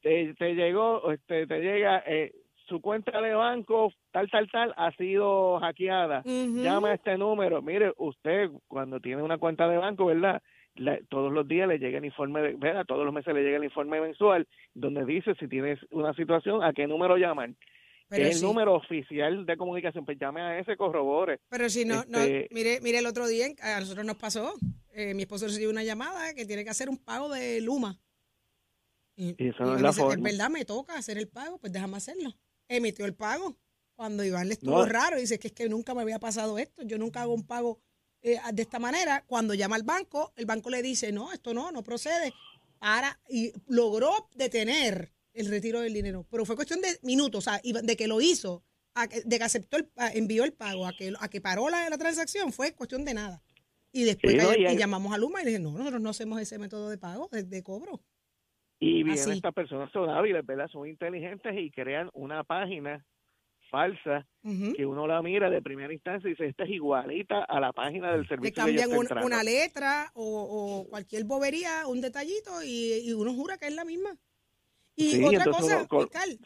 te, 0.00 0.34
te 0.34 0.54
llegó, 0.54 1.12
este, 1.12 1.46
te 1.46 1.60
llega, 1.60 2.02
eh, 2.06 2.32
su 2.66 2.80
cuenta 2.80 3.20
de 3.20 3.34
banco, 3.34 3.92
tal, 4.12 4.30
tal, 4.30 4.48
tal, 4.50 4.72
ha 4.76 4.92
sido 4.92 5.58
hackeada. 5.58 6.22
Llama 6.24 6.90
a 6.90 6.94
este 6.94 7.18
número. 7.18 7.60
Mire, 7.60 7.92
usted 7.98 8.48
cuando 8.68 9.00
tiene 9.00 9.22
una 9.22 9.38
cuenta 9.38 9.68
de 9.68 9.76
banco, 9.76 10.06
¿verdad? 10.06 10.40
La- 10.76 10.98
todos 11.08 11.32
los 11.32 11.46
días 11.48 11.68
le 11.68 11.78
llega 11.78 11.98
el 11.98 12.04
informe, 12.04 12.54
¿verdad? 12.54 12.84
Todos 12.86 13.04
los 13.04 13.12
meses 13.12 13.34
le 13.34 13.42
llega 13.42 13.56
el 13.58 13.64
informe 13.64 14.00
mensual 14.00 14.46
donde 14.74 15.04
dice 15.04 15.34
si 15.38 15.48
tienes 15.48 15.78
una 15.90 16.14
situación, 16.14 16.62
a 16.62 16.72
qué 16.72 16.86
número 16.86 17.16
llaman. 17.16 17.56
Pero 18.08 18.24
es 18.26 18.36
el 18.36 18.42
número 18.42 18.74
oficial 18.74 19.46
de 19.46 19.56
comunicación, 19.56 20.04
pues 20.04 20.18
llame 20.18 20.40
a 20.40 20.58
ese, 20.58 20.76
corrobore. 20.76 21.38
Pero 21.48 21.68
si 21.68 21.84
no, 21.84 22.04
no 22.08 22.18
Este- 22.18 22.48
mire, 22.52 22.80
mire 22.82 22.98
el 22.98 23.06
otro 23.06 23.28
día, 23.28 23.46
a 23.62 23.78
nosotros 23.80 24.04
nos 24.04 24.16
pasó, 24.16 24.54
eh, 24.92 25.14
mi 25.14 25.22
esposo 25.22 25.46
recibió 25.46 25.70
una 25.70 25.84
llamada 25.84 26.34
que 26.34 26.44
tiene 26.44 26.64
que 26.64 26.70
hacer 26.70 26.88
un 26.88 26.98
pago 26.98 27.28
de 27.28 27.60
Luma. 27.60 28.00
Y, 29.16 29.34
Y 29.44 29.48
eso 29.50 29.64
no 29.64 29.76
es 29.76 29.82
la 29.82 29.90
dice, 29.90 30.00
forma. 30.02 30.24
verdad, 30.24 30.50
me 30.50 30.64
toca 30.64 30.96
hacer 30.96 31.18
el 31.18 31.28
pago, 31.28 31.58
pues 31.58 31.72
déjame 31.72 31.96
hacerlo. 31.98 32.32
Emitió 32.68 33.04
el 33.04 33.14
pago. 33.14 33.56
Cuando 33.94 34.24
Iván 34.24 34.48
le 34.48 34.54
estuvo 34.54 34.78
No. 34.78 34.86
raro, 34.86 35.18
dice 35.18 35.38
que 35.38 35.48
es 35.48 35.52
que 35.52 35.68
nunca 35.68 35.94
me 35.94 36.00
había 36.02 36.18
pasado 36.18 36.58
esto, 36.58 36.82
yo 36.84 36.96
nunca 36.96 37.20
hago 37.22 37.34
un 37.34 37.46
pago 37.46 37.80
eh, 38.22 38.38
de 38.52 38.62
esta 38.62 38.78
manera. 38.78 39.24
Cuando 39.26 39.54
llama 39.54 39.76
al 39.76 39.82
banco, 39.82 40.32
el 40.36 40.46
banco 40.46 40.70
le 40.70 40.82
dice, 40.82 41.12
no, 41.12 41.32
esto 41.32 41.54
no, 41.54 41.70
no 41.72 41.82
procede. 41.82 42.32
Para, 42.78 43.20
y 43.28 43.52
logró 43.68 44.28
detener 44.34 45.12
el 45.34 45.46
retiro 45.50 45.80
del 45.80 45.92
dinero, 45.92 46.26
pero 46.30 46.44
fue 46.44 46.56
cuestión 46.56 46.80
de 46.80 46.98
minutos, 47.02 47.46
o 47.46 47.50
sea, 47.50 47.60
de 47.62 47.96
que 47.96 48.08
lo 48.08 48.20
hizo, 48.20 48.64
a 48.94 49.06
que- 49.06 49.20
de 49.22 49.38
que 49.38 49.44
aceptó, 49.44 49.76
el, 49.76 49.88
envió 50.14 50.44
el 50.44 50.52
pago, 50.52 50.86
a 50.86 50.92
que, 50.92 51.12
a 51.20 51.28
que 51.28 51.40
paró 51.40 51.68
la, 51.68 51.88
la 51.90 51.98
transacción, 51.98 52.52
fue 52.52 52.74
cuestión 52.74 53.04
de 53.04 53.14
nada. 53.14 53.42
Y 53.92 54.04
después 54.04 54.32
Sí, 54.34 54.38
no, 54.40 54.50
que- 54.50 54.72
y 54.72 54.76
llamamos 54.76 55.12
a 55.12 55.18
Luma 55.18 55.40
y 55.42 55.44
le 55.44 55.50
dije, 55.50 55.62
no, 55.62 55.72
nosotros 55.72 56.00
no 56.00 56.10
hacemos 56.10 56.40
ese 56.40 56.58
método 56.58 56.88
de 56.88 56.96
pago, 56.98 57.28
de, 57.30 57.42
de 57.44 57.62
cobro. 57.62 58.00
Y 58.80 59.02
bien, 59.02 59.18
estas 59.30 59.52
personas 59.52 59.92
son 59.92 60.08
hábiles, 60.08 60.44
¿verdad? 60.46 60.68
Son 60.72 60.88
inteligentes 60.88 61.54
y 61.58 61.70
crean 61.70 62.08
una 62.14 62.44
página 62.44 63.04
falsa 63.70 64.26
que 64.74 64.84
uno 64.86 65.06
la 65.06 65.22
mira 65.22 65.48
de 65.50 65.62
primera 65.62 65.92
instancia 65.92 66.26
y 66.28 66.32
dice, 66.32 66.46
esta 66.46 66.64
es 66.64 66.70
igualita 66.70 67.44
a 67.44 67.60
la 67.60 67.72
página 67.72 68.10
del 68.12 68.22
Le 68.22 68.28
servicio 68.28 68.50
yo 68.50 68.54
cambian 68.56 68.90
estoy 68.90 68.98
un- 68.98 69.22
una 69.24 69.42
letra 69.44 70.10
o, 70.14 70.24
o 70.84 70.88
cualquier 70.88 71.24
bobería, 71.24 71.86
un 71.86 72.00
detallito 72.00 72.62
y, 72.62 72.94
y 73.08 73.12
uno 73.12 73.32
jura 73.34 73.56
que 73.58 73.66
es 73.68 73.74
la 73.74 73.84
misma. 73.84 74.16
Y 74.96 75.12
Sí, 75.12 75.24
otra 75.24 75.44
cosa, 75.52 75.76
uno 75.76 75.88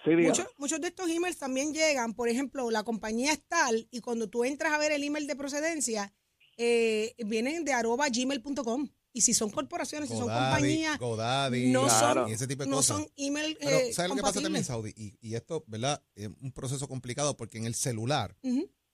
sí, 0.05 0.11
muchos, 0.29 0.47
muchos 0.59 0.81
de 0.81 0.89
estos 0.89 1.09
emails 1.09 1.39
también 1.39 1.73
llegan, 1.73 2.15
por 2.15 2.29
ejemplo, 2.29 2.71
la 2.71 2.83
compañía 2.85 3.33
es 3.33 3.43
tal 3.49 3.89
y 3.91 4.01
cuando 4.01 4.29
tú 4.29 4.45
entras 4.45 4.73
a 4.73 4.79
ver 4.79 4.93
el 4.93 5.03
email 5.03 5.27
de 5.27 5.35
procedencia, 5.35 6.13
eh, 6.57 7.15
vienen 7.27 7.65
de 7.65 7.73
arroba 7.73 8.07
gmail.com. 8.09 8.89
Y 9.17 9.21
si 9.23 9.33
son 9.33 9.49
corporaciones, 9.51 10.09
si 10.11 10.15
son 10.17 10.27
compañías, 10.29 10.99
Godaddy, 10.99 11.71
no, 11.71 11.85
Claro. 11.85 12.23
son, 12.23 12.31
y 12.31 12.33
ese 12.35 12.47
tipo 12.49 12.65
de 12.65 12.69
no 12.69 12.77
cosas. 12.77 12.97
son 12.99 13.07
email 13.17 13.57
Pero, 13.61 13.71
eh, 13.79 13.93
¿sabes 13.95 14.11
lo 14.11 14.17
que 14.17 14.23
pasa 14.23 14.41
también. 14.43 14.65
Saudi? 14.65 14.93
Y, 14.97 15.17
y 15.21 15.37
esto, 15.37 15.65
¿verdad? 15.69 16.03
Es 16.17 16.29
un 16.41 16.51
proceso 16.53 16.89
complicado 16.89 17.37
porque 17.37 17.57
en 17.59 17.65
el 17.65 17.75
celular, 17.77 18.37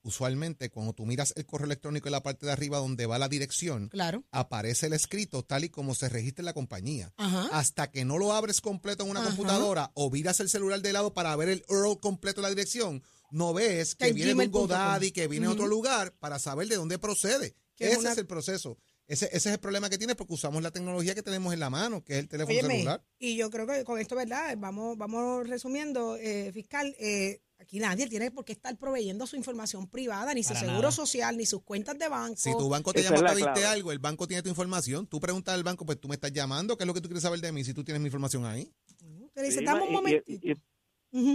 usualmente, 0.03 0.71
cuando 0.71 0.93
tú 0.95 1.05
miras 1.07 1.33
el 1.37 1.45
correo 1.47 1.67
electrónico 1.67 2.09
en 2.09 2.13
la 2.13 2.23
parte 2.23 2.47
de 2.47 2.53
arriba 2.53 2.79
donde 2.79 3.07
va 3.07 3.19
la 3.19 3.29
dirección, 3.29 3.89
Claro. 3.89 4.25
aparece 4.31 4.87
el 4.87 4.93
escrito 4.95 5.43
tal 5.43 5.65
y 5.65 5.69
como 5.69 5.95
se 5.95 6.09
registra 6.09 6.43
en 6.43 6.47
la 6.47 6.55
compañía. 6.55 7.13
Ajá. 7.17 7.49
Hasta 7.53 7.91
que 7.91 8.05
no 8.05 8.19
lo 8.19 8.33
abres 8.33 8.61
completo 8.61 9.05
en 9.05 9.11
una 9.11 9.21
Ajá. 9.21 9.29
computadora 9.31 9.91
o 9.95 10.11
miras 10.11 10.41
el 10.41 10.49
celular 10.49 10.81
de 10.81 10.93
lado 10.93 11.13
para 11.13 11.37
ver 11.37 11.49
el 11.51 11.65
URL 11.69 11.99
completo 12.01 12.41
de 12.41 12.45
la 12.45 12.49
dirección, 12.51 13.03
no 13.31 13.53
ves 13.53 13.95
que 13.95 14.07
Que 14.07 14.13
viene 14.13 14.35
de 14.35 14.47
un. 14.47 14.51
Godaddy, 14.51 15.13
que 15.13 15.29
viene 15.29 15.47
de 15.47 15.53
otro 15.53 15.67
lugar 15.67 16.15
para 16.19 16.39
saber 16.39 16.69
de 16.69 16.77
dónde 16.77 16.99
procede. 16.99 17.55
Es 17.79 17.93
ese 17.93 17.99
una- 18.01 18.13
es 18.13 18.19
el 18.19 18.27
proceso. 18.27 18.77
Ese, 19.11 19.27
ese 19.27 19.37
es 19.37 19.47
el 19.55 19.59
problema 19.59 19.91
que 19.91 19.99
tiene 19.99 20.15
porque 20.15 20.35
usamos 20.35 20.63
la 20.63 20.71
tecnología 20.71 21.17
que 21.17 21.23
tenemos 21.23 21.53
en 21.53 21.59
la 21.59 21.69
mano, 21.69 22.05
que 22.05 22.13
es 22.13 22.19
el 22.21 22.29
teléfono 22.29 22.57
Óyeme, 22.57 22.75
celular. 22.77 23.03
y 23.19 23.37
yo 23.37 23.51
creo 23.51 23.67
que 23.67 23.83
con 23.85 23.99
esto, 23.99 24.15
¿verdad? 24.15 24.55
Vamos, 24.57 24.97
vamos 24.97 25.49
resumiendo, 25.49 26.17
eh, 26.17 26.53
fiscal, 26.53 26.95
eh, 27.01 27.41
aquí 27.59 27.81
nadie 27.81 28.07
tiene 28.09 28.31
por 28.31 28.45
qué 28.45 28.53
estar 28.53 28.77
proveyendo 28.79 29.27
su 29.27 29.35
información 29.35 29.89
privada, 29.89 30.33
ni 30.33 30.45
su 30.45 30.51
Para 30.51 30.61
seguro 30.61 30.79
nada. 30.79 30.93
social, 30.93 31.37
ni 31.37 31.45
sus 31.45 31.63
cuentas 31.65 31.99
de 31.99 32.09
banco. 32.09 32.37
Si 32.37 32.57
tu 32.57 32.69
banco 32.69 32.93
te 32.93 33.01
Esa 33.01 33.11
llama 33.17 33.23
para 33.27 33.35
pedirte 33.35 33.65
algo, 33.67 33.91
el 33.91 33.99
banco 33.99 34.29
tiene 34.29 34.45
tu 34.45 34.49
información. 34.49 35.09
Tú 35.09 35.19
preguntas 35.19 35.55
al 35.57 35.65
banco, 35.65 35.85
pues 35.85 35.99
tú 36.01 36.07
me 36.07 36.15
estás 36.15 36.33
llamando, 36.33 36.77
¿qué 36.77 36.85
es 36.85 36.87
lo 36.87 36.95
que 36.95 37.01
tú 37.01 37.09
quieres 37.09 37.25
saber 37.25 37.41
de 37.41 37.51
mí? 37.51 37.65
Si 37.65 37.75
tú 37.75 37.83
tienes 37.83 38.01
mi 38.01 38.07
información 38.07 38.45
ahí. 38.47 38.71
Te 39.35 39.43
dice, 39.43 39.59
Sí, 39.59 39.65
dame 39.65 39.83
un 39.83 39.89
y- 39.89 39.91
y- 39.91 39.95
momentito. 39.95 40.61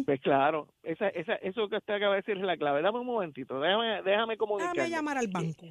Pues 0.05 0.21
claro, 0.21 0.69
esa, 0.83 1.09
esa, 1.09 1.33
eso 1.35 1.67
que 1.69 1.75
usted 1.75 1.93
acaba 1.95 2.15
de 2.15 2.21
decir 2.21 2.37
es 2.37 2.43
la 2.43 2.55
clave. 2.55 2.81
Dame 2.81 2.99
un 3.01 3.05
momentito, 3.07 3.59
déjame, 3.59 4.01
déjame 4.03 4.37
comunicarme. 4.37 4.73
Déjame 4.83 4.89
llamar 4.95 5.17
al 5.17 5.27
banco. 5.27 5.67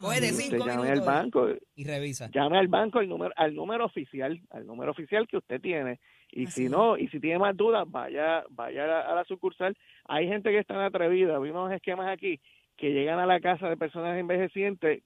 Coge 0.00 0.20
de 0.20 0.28
cinco 0.28 0.66
llame 0.66 0.90
al 0.90 1.00
banco, 1.02 1.48
y 1.74 1.84
revisa. 1.84 2.30
llame 2.32 2.58
al 2.58 2.68
banco 2.68 2.98
al 3.00 3.08
número, 3.08 3.32
al 3.36 3.54
número 3.54 3.84
oficial, 3.84 4.40
al 4.50 4.66
número 4.66 4.90
oficial 4.92 5.28
que 5.28 5.36
usted 5.36 5.60
tiene. 5.60 6.00
Y 6.32 6.46
Así 6.46 6.64
si 6.64 6.68
no, 6.70 6.96
y 6.96 7.08
si 7.08 7.20
tiene 7.20 7.38
más 7.38 7.56
dudas, 7.56 7.84
vaya, 7.90 8.44
vaya 8.50 8.84
a 8.84 8.86
la, 8.86 9.00
a 9.00 9.14
la 9.14 9.24
sucursal. 9.24 9.76
Hay 10.06 10.26
gente 10.26 10.50
que 10.50 10.58
es 10.58 10.66
tan 10.66 10.80
atrevida, 10.80 11.38
vi 11.38 11.50
unos 11.50 11.70
esquemas 11.72 12.08
aquí 12.08 12.40
que 12.76 12.92
llegan 12.92 13.18
a 13.18 13.26
la 13.26 13.40
casa 13.40 13.68
de 13.68 13.76
personas 13.76 14.16
envejecientes 14.18 15.02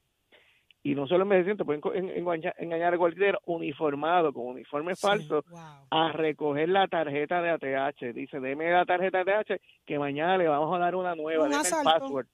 y 0.86 0.94
no 0.94 1.06
solo 1.06 1.22
envejecientes, 1.22 1.64
pueden 1.64 2.10
engañar, 2.10 2.54
engañar 2.58 2.92
a 2.92 2.98
cualquiera 2.98 3.38
uniformado, 3.46 4.34
con 4.34 4.46
uniforme 4.48 4.94
Sí, 4.94 5.00
falso, 5.00 5.42
wow. 5.48 5.58
a 5.90 6.12
recoger 6.12 6.68
la 6.68 6.86
tarjeta 6.88 7.40
de 7.40 7.50
ATH. 7.50 8.12
Dice, 8.14 8.38
deme 8.38 8.70
la 8.70 8.84
tarjeta 8.84 9.24
de 9.24 9.32
ATH 9.32 9.60
que 9.86 9.98
mañana 9.98 10.36
le 10.36 10.46
vamos 10.46 10.76
a 10.76 10.78
dar 10.78 10.94
una 10.94 11.14
nueva, 11.14 11.48
deme 11.48 11.56
el 11.66 11.84
password. 11.84 12.26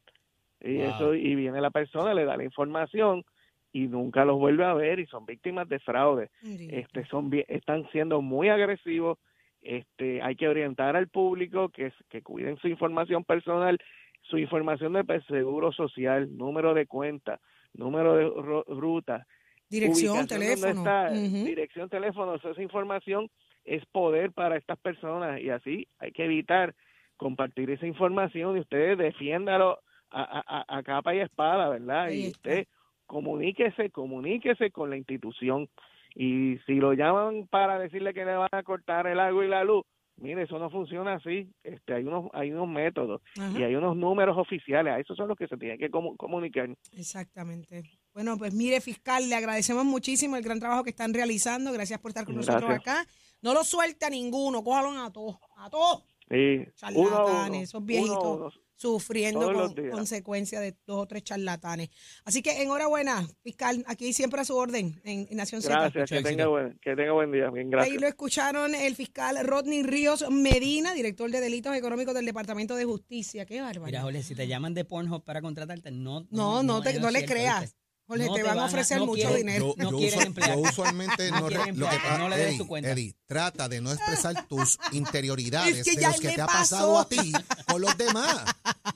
Y 0.60 0.76
Wow. 0.76 0.90
eso 0.90 1.14
y 1.14 1.34
viene 1.34 1.60
la 1.60 1.70
persona, 1.70 2.14
le 2.14 2.24
da 2.24 2.36
la 2.36 2.44
información 2.44 3.24
y 3.72 3.86
nunca 3.88 4.24
los 4.24 4.38
vuelve 4.38 4.64
a 4.64 4.74
ver 4.74 4.98
y 5.00 5.06
son 5.06 5.24
víctimas 5.26 5.68
de 5.68 5.78
fraude. 5.78 6.30
Este 6.68 7.04
son 7.06 7.30
bien- 7.30 7.46
están 7.48 7.88
siendo 7.92 8.20
muy 8.20 8.48
agresivos. 8.48 9.18
Este 9.62 10.22
hay 10.22 10.36
que 10.36 10.48
orientar 10.48 10.96
al 10.96 11.08
público 11.08 11.68
que 11.68 11.92
que 12.08 12.22
cuiden 12.22 12.56
su 12.58 12.68
información 12.68 13.24
personal, 13.24 13.78
su 14.22 14.38
información 14.38 14.92
de 14.94 15.22
seguro 15.28 15.72
social, 15.72 16.36
número 16.36 16.74
de 16.74 16.86
cuenta, 16.86 17.40
número 17.74 18.16
de 18.16 18.26
ru- 18.26 18.64
ruta, 18.66 19.26
Dirección, 19.68 20.26
teléfono. 20.26 20.68
está, 20.72 21.10
dirección, 21.44 21.88
teléfono, 21.88 22.34
esa 22.34 22.60
información 22.62 23.28
es 23.64 23.84
poder 23.86 24.32
para 24.32 24.56
estas 24.56 24.78
personas 24.80 25.40
y 25.40 25.50
así 25.50 25.86
hay 26.00 26.10
que 26.12 26.24
evitar 26.24 26.74
compartir 27.16 27.70
esa 27.70 27.86
información 27.86 28.56
y 28.56 28.60
ustedes 28.60 28.98
defiéndalo 28.98 29.78
a, 30.10 30.64
a- 30.68 30.82
capa 30.82 31.14
y 31.14 31.20
espada, 31.20 31.68
¿verdad? 31.68 32.10
Y 32.10 32.28
usted 32.28 32.66
comuníquese, 33.06 33.90
comuníquese 33.90 34.70
con 34.70 34.90
la 34.90 34.96
institución. 34.96 35.68
Y 36.14 36.58
si 36.66 36.74
lo 36.74 36.92
llaman 36.92 37.46
para 37.48 37.78
decirle 37.78 38.14
que 38.14 38.24
le 38.24 38.34
van 38.34 38.48
a 38.52 38.62
cortar 38.62 39.06
el 39.06 39.20
agua 39.20 39.44
y 39.44 39.48
la 39.48 39.62
luz, 39.64 39.84
mire, 40.16 40.42
eso 40.42 40.58
no 40.58 40.70
funciona 40.70 41.14
así. 41.14 41.48
Este, 41.62 41.94
hay 41.94 42.04
unos, 42.04 42.30
hay 42.32 42.50
unos 42.52 42.68
métodos 42.68 43.20
Ajá. 43.38 43.58
y 43.58 43.62
hay 43.62 43.74
unos 43.74 43.96
números 43.96 44.36
oficiales. 44.36 44.92
A 44.92 44.98
esos 45.00 45.16
son 45.16 45.28
los 45.28 45.36
que 45.38 45.46
se 45.48 45.56
tienen 45.56 45.78
que 45.78 45.90
comu- 45.90 46.16
comunicar. 46.16 46.68
Exactamente. 46.92 47.82
Bueno, 48.12 48.36
pues 48.38 48.54
mire, 48.54 48.80
fiscal, 48.80 49.28
le 49.28 49.34
agradecemos 49.36 49.84
muchísimo 49.84 50.36
el 50.36 50.42
gran 50.42 50.58
trabajo 50.58 50.82
que 50.84 50.90
están 50.90 51.14
realizando. 51.14 51.72
Gracias 51.72 52.00
por 52.00 52.10
estar 52.10 52.24
con 52.24 52.34
nosotros 52.36 52.70
acá. 52.70 53.04
No 53.42 53.54
lo 53.54 53.62
suelte 53.64 54.06
a 54.06 54.10
ninguno, 54.10 54.62
cójalo 54.62 54.90
a 55.00 55.10
todos, 55.12 55.36
a 55.56 55.70
todos. 55.70 56.04
Sí, 56.28 56.64
Charlatanes, 56.74 57.08
uno 57.10 57.16
a 57.16 57.46
uno, 57.46 57.54
esos 57.56 57.84
viejitos 57.84 58.22
uno. 58.22 58.50
Sufriendo 58.80 59.40
todos 59.40 59.74
con 59.74 59.90
consecuencias 59.90 60.62
de 60.62 60.74
dos 60.86 61.02
o 61.02 61.06
tres 61.06 61.22
charlatanes. 61.22 61.90
Así 62.24 62.40
que 62.42 62.62
enhorabuena, 62.62 63.28
fiscal, 63.42 63.84
aquí 63.86 64.12
siempre 64.12 64.40
a 64.40 64.44
su 64.44 64.56
orden 64.56 65.00
en, 65.04 65.26
en 65.30 65.36
Nación. 65.36 65.60
Gracias, 65.62 66.08
que 66.08 66.22
tenga, 66.22 66.46
buen, 66.46 66.78
que 66.80 66.96
tenga 66.96 67.12
buen 67.12 67.30
día. 67.30 67.50
Bien, 67.50 67.70
Ahí 67.78 67.98
lo 67.98 68.06
escucharon 68.06 68.74
el 68.74 68.94
fiscal 68.96 69.36
Rodney 69.46 69.82
Ríos 69.82 70.24
Medina, 70.30 70.94
director 70.94 71.30
de 71.30 71.40
delitos 71.40 71.74
económicos 71.76 72.14
del 72.14 72.24
Departamento 72.24 72.74
de 72.74 72.84
Justicia. 72.86 73.44
Qué 73.44 73.60
bárbaro. 73.60 73.86
Mira, 73.86 74.02
Jorge, 74.02 74.22
si 74.22 74.34
te 74.34 74.48
llaman 74.48 74.72
de 74.72 74.84
Pornhub 74.84 75.24
para 75.24 75.42
contratarte, 75.42 75.90
no. 75.90 76.26
No, 76.30 76.62
no 76.62 76.80
te- 76.80 76.90
es 76.90 77.00
no 77.00 77.10
le 77.10 77.18
cierto, 77.20 77.34
creas. 77.34 77.76
Jorge, 78.10 78.26
No 78.26 78.34
te 78.34 78.42
van 78.42 78.58
a 78.58 78.62
a- 78.62 78.66
ofrecer 78.66 78.98
no 78.98 79.06
mucho 79.06 79.22
quieren- 79.28 79.36
dinero. 79.36 79.74
No 79.76 79.90
yo, 79.92 79.98
quieren 79.98 80.18
usu- 80.18 80.26
emplear. 80.26 80.50
yo 80.50 80.58
usualmente 80.58 81.30
No 81.30 81.40
no, 81.40 81.48
re- 81.48 81.72
lo 81.74 81.88
que 81.88 81.98
no 82.18 82.28
le 82.28 82.36
des 82.36 82.46
Eddie, 82.48 82.58
tu 82.58 82.66
cuenta. 82.66 82.90
Eddie, 82.90 83.14
trata 83.26 83.68
de 83.68 83.80
no 83.80 83.92
expresar 83.92 84.34
tus 84.48 84.78
interioridades 84.90 85.78
Es 85.78 85.84
que 85.84 85.94
de 85.96 86.06
los 86.08 86.20
que 86.20 86.26
le 86.28 86.34
te 86.34 86.40
ha 86.42 86.46
pasó. 86.46 86.58
pasado 86.58 86.98
a 86.98 87.08
ti 87.08 87.32
con 87.68 87.80
los 87.80 87.96
demás. 87.96 88.36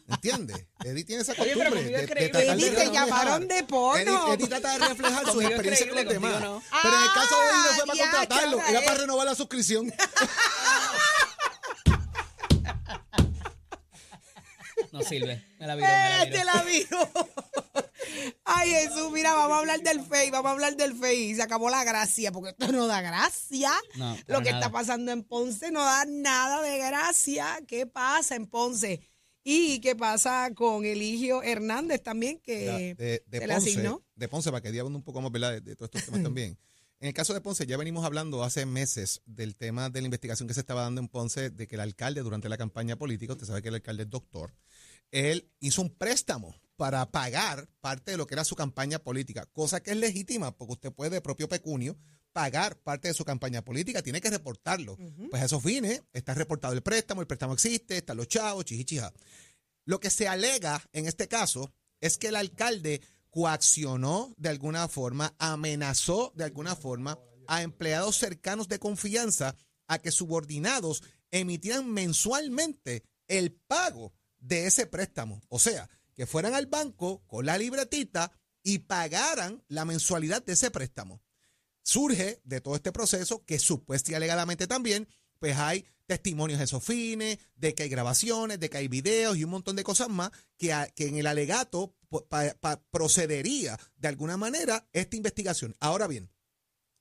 ¿Entiendes? 0.09 0.67
Eddie 0.85 1.05
tiene 1.05 1.23
esa 1.23 1.33
Oye, 1.39 1.53
pero 1.55 1.71
costumbre 1.71 1.83
de, 1.85 1.91
de 1.99 2.07
tratar 2.09 2.43
Eddie, 2.43 2.65
de 2.65 2.71
te 2.71 2.83
reflejar. 2.85 2.93
llamaron 3.09 3.49
de 3.49 3.63
porno. 3.65 4.01
Eddie, 4.01 4.35
Eddie 4.35 4.49
trata 4.49 4.73
de 4.79 4.89
reflejar 4.89 5.25
sus 5.33 5.45
experiencias 5.45 5.89
con 5.89 6.05
los 6.05 6.13
demás. 6.13 6.41
no. 6.41 6.63
Pero 6.83 6.97
en 6.97 7.03
el 7.05 7.13
caso 7.15 7.35
de 7.41 7.47
Eddie 7.47 7.55
no 7.55 7.73
fue 7.75 7.83
Ah, 7.83 7.87
para 7.87 7.95
ya, 7.95 8.11
contratarlo, 8.11 8.63
era 8.69 8.81
para 8.83 8.99
renovar 8.99 9.27
la 9.27 9.35
suscripción. 9.37 9.93
No 14.93 15.03
sirve. 15.03 15.45
Me 15.59 15.67
la 15.67 15.75
viró, 15.77 15.89
me 15.89 15.93
la 15.95 16.23
¡Eh, 16.23 16.27
viró. 16.27 16.39
te 16.39 16.45
la 16.45 16.63
viró! 16.63 17.11
Ay, 18.45 18.71
Jesús, 18.71 19.11
mira, 19.13 19.35
vamos 19.35 19.57
a 19.57 19.61
hablar 19.61 19.81
del 19.83 20.01
FEI, 20.05 20.31
vamos 20.31 20.49
a 20.51 20.53
hablar 20.53 20.77
del 20.77 20.95
FEI. 20.95 21.31
Y 21.31 21.35
se 21.35 21.43
acabó 21.43 21.71
la 21.71 21.85
gracia, 21.85 22.33
porque 22.33 22.51
esto 22.51 22.71
no 22.73 22.87
da 22.87 23.01
gracia. 23.01 23.71
No, 23.97 24.17
Lo 24.27 24.39
que 24.43 24.51
nada. 24.51 24.59
está 24.61 24.71
pasando 24.73 25.13
en 25.13 25.23
Ponce 25.25 25.71
no 25.71 25.83
da 25.85 26.05
nada 26.07 26.63
de 26.63 26.79
gracia. 26.79 27.59
¿Qué 27.67 27.87
pasa 27.87 28.35
en 28.37 28.47
Ponce? 28.47 29.01
¿Y 29.43 29.81
qué 29.81 29.95
pasa 29.95 30.51
con 30.55 30.85
Eligio 30.87 31.43
Hernández 31.43 32.03
también, 32.03 32.39
que 32.41 32.95
de, 32.97 33.23
de 33.27 33.39
se 33.41 33.47
le 33.47 33.55
Ponce, 33.55 33.71
asignó? 33.71 34.03
de 34.15 34.29
Ponce, 34.29 34.51
para 34.51 34.63
que 34.63 34.71
diga 34.73 34.85
un 34.85 35.03
poco 35.03 35.21
más 35.21 35.31
¿verdad? 35.31 35.53
de, 35.53 35.61
de 35.61 35.77
todos 35.77 35.91
estos 35.93 36.05
temas 36.07 36.23
también. 36.23 36.59
En 37.01 37.09
el 37.09 37.15
caso 37.15 37.35
de 37.35 37.43
Ponce, 37.43 37.67
ya 37.67 37.77
venimos 37.77 38.07
hablando 38.07 38.43
hace 38.43 38.65
meses 38.65 39.21
del 39.27 39.57
tema 39.57 39.91
de 39.91 40.01
la 40.01 40.07
investigación 40.07 40.49
que 40.49 40.55
se 40.55 40.61
estaba 40.61 40.83
dando 40.83 41.03
en 41.03 41.09
Ponce, 41.09 41.51
de 41.51 41.67
que 41.67 41.75
el 41.75 41.83
alcalde 41.83 42.23
durante 42.23 42.49
la 42.49 42.57
campaña 42.57 42.97
política, 42.97 43.35
usted 43.35 43.47
sabe 43.47 43.61
que 43.61 43.69
el 43.69 43.75
alcalde 43.75 44.05
es 44.05 44.11
doctor, 44.11 44.55
él 45.11 45.51
hizo 45.61 45.83
un 45.83 45.91
préstamo 45.95 46.55
para 46.77 47.11
pagar 47.11 47.69
parte 47.81 48.13
de 48.13 48.17
lo 48.17 48.27
que 48.27 48.35
era 48.35 48.45
su 48.45 48.57
campaña 48.57 48.99
política, 48.99 49.47
cosa 49.53 49.83
que 49.83 49.93
es 49.93 49.97
legítima, 49.97 50.57
porque 50.57 50.73
usted 50.75 50.93
puede 50.93 51.11
de 51.11 51.21
propio 51.21 51.49
pecunio 51.49 51.97
pagar 52.33 52.77
parte 52.83 53.09
de 53.09 53.15
su 53.15 53.25
campaña 53.25 53.63
política, 53.63 54.03
tiene 54.03 54.21
que 54.21 54.31
reportarlo. 54.31 54.97
Pues 55.31 55.41
a 55.41 55.47
esos 55.47 55.63
fines, 55.63 56.03
está 56.13 56.35
reportado 56.35 56.75
el 56.75 56.83
préstamo, 56.83 57.21
el 57.21 57.29
préstamo 57.29 57.55
existe, 57.55 57.99
están 57.99 58.17
los 58.17 58.27
chavos, 58.27 58.65
chichichija. 58.65 59.13
Lo 59.85 60.01
que 60.01 60.11
se 60.11 60.27
alega 60.27 60.83
en 60.93 61.07
este 61.07 61.29
caso 61.29 61.73
es 62.01 62.19
que 62.19 62.29
el 62.29 62.37
alcalde 62.37 63.01
coaccionó 63.31 64.35
de 64.37 64.49
alguna 64.49 64.89
forma, 64.89 65.35
amenazó 65.39 66.33
de 66.35 66.45
alguna 66.45 66.75
forma 66.75 67.19
a 67.47 67.63
empleados 67.63 68.17
cercanos 68.17 68.69
de 68.69 68.79
confianza 68.79 69.55
a 69.87 69.99
que 69.99 70.11
subordinados 70.11 71.03
emitieran 71.31 71.91
mensualmente 71.91 73.05
el 73.29 73.53
pago 73.53 74.13
de 74.39 74.67
ese 74.67 74.87
préstamo. 74.87 75.41
O 75.49 75.59
sea, 75.59 75.89
que 76.15 76.27
fueran 76.27 76.55
al 76.55 76.67
banco 76.67 77.23
con 77.27 77.47
la 77.47 77.59
libretita 77.59 78.33
y 78.63 78.79
pagaran 78.79 79.63
la 79.69 79.85
mensualidad 79.85 80.45
de 80.45 80.55
ese 80.55 80.71
préstamo 80.71 81.21
surge 81.85 82.41
de 82.45 82.61
todo 82.61 82.75
este 82.75 82.91
proceso 82.91 83.45
que 83.45 83.61
supuestamente 83.61 84.13
y 84.13 84.15
alegadamente 84.17 84.67
también, 84.67 85.07
pues 85.39 85.57
hay 85.57 85.85
testimonios 86.07 86.59
de 86.59 86.65
esos 86.65 86.83
fines, 86.83 87.39
de 87.55 87.75
que 87.75 87.85
hay 87.85 87.89
grabaciones, 87.89 88.59
de 88.59 88.69
que 88.69 88.79
hay 88.79 88.89
videos 88.89 89.37
y 89.37 89.45
un 89.45 89.51
montón 89.51 89.77
de 89.77 89.85
cosas 89.85 90.09
más 90.09 90.31
que, 90.59 90.75
que 90.97 91.07
en 91.07 91.17
el 91.17 91.27
alegato 91.27 91.95
procedería 92.91 93.79
de 93.97 94.09
alguna 94.09 94.37
manera 94.37 94.89
esta 94.93 95.17
investigación. 95.17 95.77
Ahora 95.79 96.07
bien, 96.07 96.31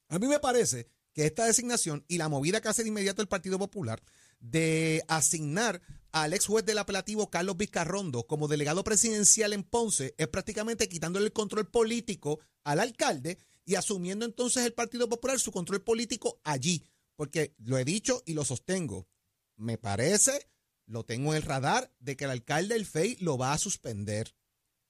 a 0.10 0.20
mí 0.20 0.27
me 0.27 0.39
parece 0.39 0.88
que 1.13 1.25
esta 1.25 1.46
designación 1.46 2.03
y 2.08 2.17
la 2.17 2.29
movida 2.29 2.62
que 2.62 2.70
hace 2.70 2.84
de 2.84 2.89
inmediato 2.89 3.22
el 3.22 3.27
Partido 3.27 3.60
Popular 3.60 4.01
de 4.39 5.03
asignar 5.08 5.82
al 6.13 6.34
ex 6.34 6.46
juez 6.46 6.63
del 6.63 6.77
apelativo 6.77 7.29
Carlos 7.29 7.58
Vizcarrondo 7.58 8.27
como 8.27 8.48
delegado 8.48 8.84
presidencial 8.84 9.51
en 9.51 9.63
Ponce 9.63 10.13
es 10.17 10.27
prácticamente 10.27 10.88
quitándole 10.88 11.25
el 11.25 11.34
control 11.34 11.70
político 11.70 12.39
al 12.63 12.79
alcalde 12.79 13.39
y 13.65 13.75
asumiendo 13.75 14.24
entonces 14.24 14.63
el 14.63 14.74
Partido 14.74 15.10
Popular 15.10 15.39
su 15.39 15.51
control 15.51 15.82
político 15.82 16.39
allí. 16.43 16.86
Porque 17.15 17.55
lo 17.58 17.77
he 17.77 17.86
dicho 17.86 18.22
y 18.25 18.34
lo 18.34 18.46
sostengo. 18.46 19.08
Me 19.55 19.77
parece, 19.77 20.50
lo 20.86 21.03
tengo 21.03 21.32
en 21.32 21.38
el 21.38 21.43
radar, 21.43 21.91
de 22.00 22.15
que 22.15 22.25
el 22.25 22.32
alcalde 22.32 22.75
del 22.75 22.86
FEI 22.86 23.17
lo 23.20 23.38
va 23.38 23.53
a 23.53 23.58
suspender. 23.58 24.36